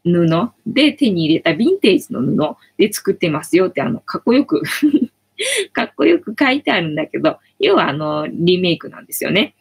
[0.04, 4.62] 布で手に入れたヴィンテージの布で作ってますよって、あの、かっこよく
[5.72, 9.54] かっこよく書いてあるんだけど、要はあの、リメイクなんですよね。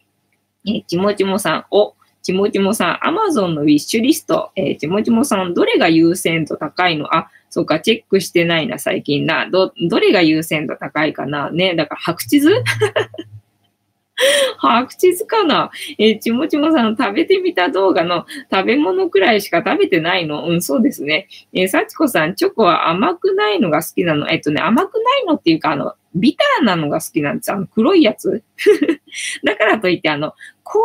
[0.68, 7.16] えちもちもさん、お、ちもちもさん、アマゾンのウィッシュリスト、え、ちもちもさん、どれが優先度高いの？
[7.16, 9.48] あ、そうか、チェックしてないな、最近な。
[9.50, 11.52] ど、どれが優先度高いかな？
[11.52, 12.64] ね、だから白地図？
[14.60, 20.48] 白地図かなえ、ちもちもさん、食べてみた動画の食べ物くらいしか食べてないの？
[20.48, 21.28] うん、そうですね。
[21.54, 24.30] えー、さちこさん、チョコは甘くないのが好きなの？
[24.30, 27.52] えっとね、甘くないのっていうか、あの、ビターなのが好きなんです。
[27.52, 28.42] あの、黒いやつ。
[29.44, 30.80] だからといって、あの、こ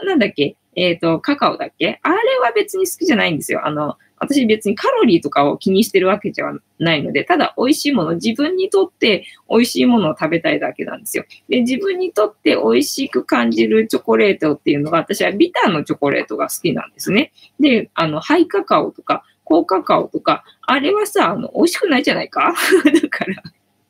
[0.00, 0.56] う、なんだっけ？
[0.80, 2.00] えっ、ー、と、カカオだっけ？
[2.02, 3.66] あれは別に好きじゃないんですよ。
[3.66, 11.24] あの、私別にカロリーとかを気にしてるわけじゃないので、ただ美味しいもの、自分にとって美味しいものを食べたいだけなんですよ。
[11.48, 17.32] で、自分にとって美味しく感じるチョコレートっていうのが、私はビターのチョコレートが好きなんですね。
[17.60, 22.52] で、あの、ハイカカオとか、高カカオとか、あれはさ、あの、美味しくないじゃないか？
[23.02, 23.42] だから、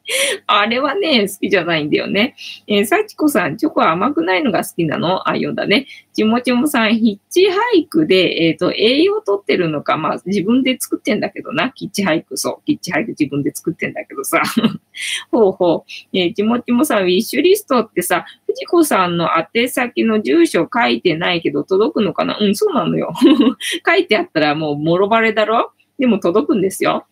[0.47, 2.35] あれはね、好きじゃないんだよね。
[2.67, 5.29] えー、幸子さん、チョコは甘くないのが好きなの？
[5.29, 5.87] あ、よだね。
[6.15, 11.71] ちもちもさん、ヒッチハイクで、えっ、ー、と、栄養とってるのか、まあ、自分で作ってんだけどな。
[11.71, 12.65] キッチハイク、そう。
[12.65, 14.43] キッチハイク自分で作ってんだけどさ。
[15.31, 15.91] ほうほう。
[16.13, 22.37] えー、ちもちもさん、ウィッシュリストってさ、藤子さんの宛先の住所書いてないけど届くのかな？
[22.41, 23.13] うん、そうなのよ。
[23.87, 25.73] 書いてあったらもう、もろバレだろ？
[25.99, 27.07] でも届くんですよ。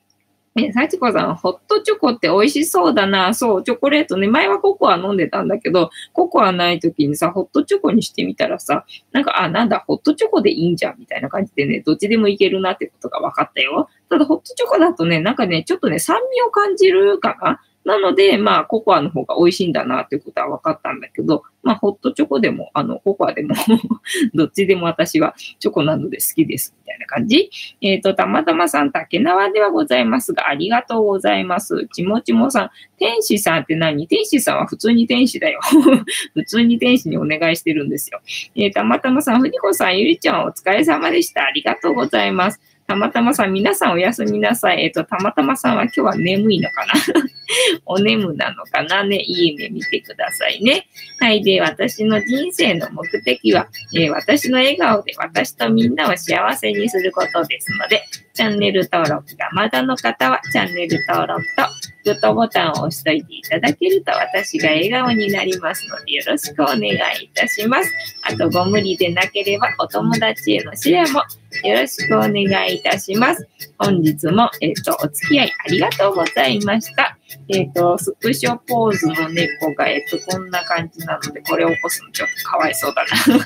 [0.58, 3.34] え、幸子さん、ホットチョコって美味しそうだな。
[3.34, 4.26] そう、チョコレートね。
[4.26, 13.90] 前はココア飲んでたんだけど、ココアない時にさ、ホットチョコにしてみたらさ、なんか、あ、なんだ、ホットチョコでいいんじゃん、みたいな感じでね、どっちでもいけるなってことが分かったよ。
[14.08, 17.60] ただ、ホットチョコだとね、なんかね、ちょっとね、酸味を感じるかな。
[17.86, 23.54] なので、まあ、ココアの方が美味しいんだなっていうことは分かったんだけど、まあ、ホットチョコでも、あの、ココアでも
[24.34, 27.48] どっちでも私はチョコなので好きです、みたいな感じ。
[27.80, 31.86] えっ、ー、と、たまたまさん、竹縄ではございますが、ありがとうございます。
[31.94, 34.08] ちもちもさん、天使さんって何？
[34.08, 35.60] 天使さんは普通に天使だよ。
[36.34, 38.20] 普通に天使にお願いしてるんですよ。
[38.56, 41.44] えー、たまたまさん、ふにこさん、ゆりちゃん、お疲れ様でした。
[41.44, 42.60] ありがとうございます。
[42.86, 44.84] たまたまさん、皆さんおやすみなさい。
[44.84, 46.92] えっ、と、たまたまさんは今日は眠いのかな？
[47.84, 49.16] お眠なのかなね？
[49.16, 50.86] いい夢見てくださいね。
[51.18, 51.42] はい。
[51.42, 58.04] で、私の人生の目的は、えー、私の笑顔で私とみんなを幸せにすることですので、
[58.36, 66.90] チャンネル登録がまだの方は、チャンネル登録とグッドボタンを押しといていただけると私が笑顔になりますのでよろしくお願い
[67.24, 67.90] いたします。
[68.22, 71.22] あとご無理でなければお友達へのシェアも
[71.64, 73.48] よろしくお願いいたします。
[73.78, 77.18] 本日も、えっ、ー、と、お付き合いありがとうございました。
[77.48, 83.44] えっ、ー、と、スクショポーズの猫が、えっ、と、こんな感じなので、これを起こすのちょっとかわいそうだな。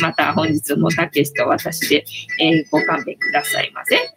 [0.00, 2.04] また本日もたけしと私で、
[2.40, 4.14] え、ご勘弁くださいませ。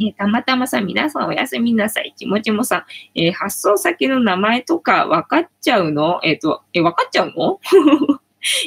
[0.00, 2.14] えー、たまたまさん、皆さんおやすみなさい。
[2.16, 2.84] ちもちもさん、
[3.14, 6.20] えー、発送先の名前とか分かっちゃうの？
[6.22, 7.60] えっ、ー、と、え、分かっちゃうの？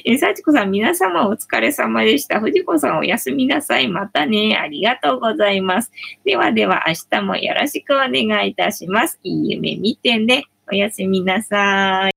[0.06, 2.40] えさちこさん、皆様お疲れ様でした。
[2.40, 3.90] 藤子さん、おやすみなさい。
[3.90, 4.58] またね。
[4.58, 5.92] ありがとうございます。
[6.24, 9.20] ではでは、明日もよろしくお願いいたします。
[9.24, 10.46] いい夢見てね。
[10.72, 12.14] おやすみなさい。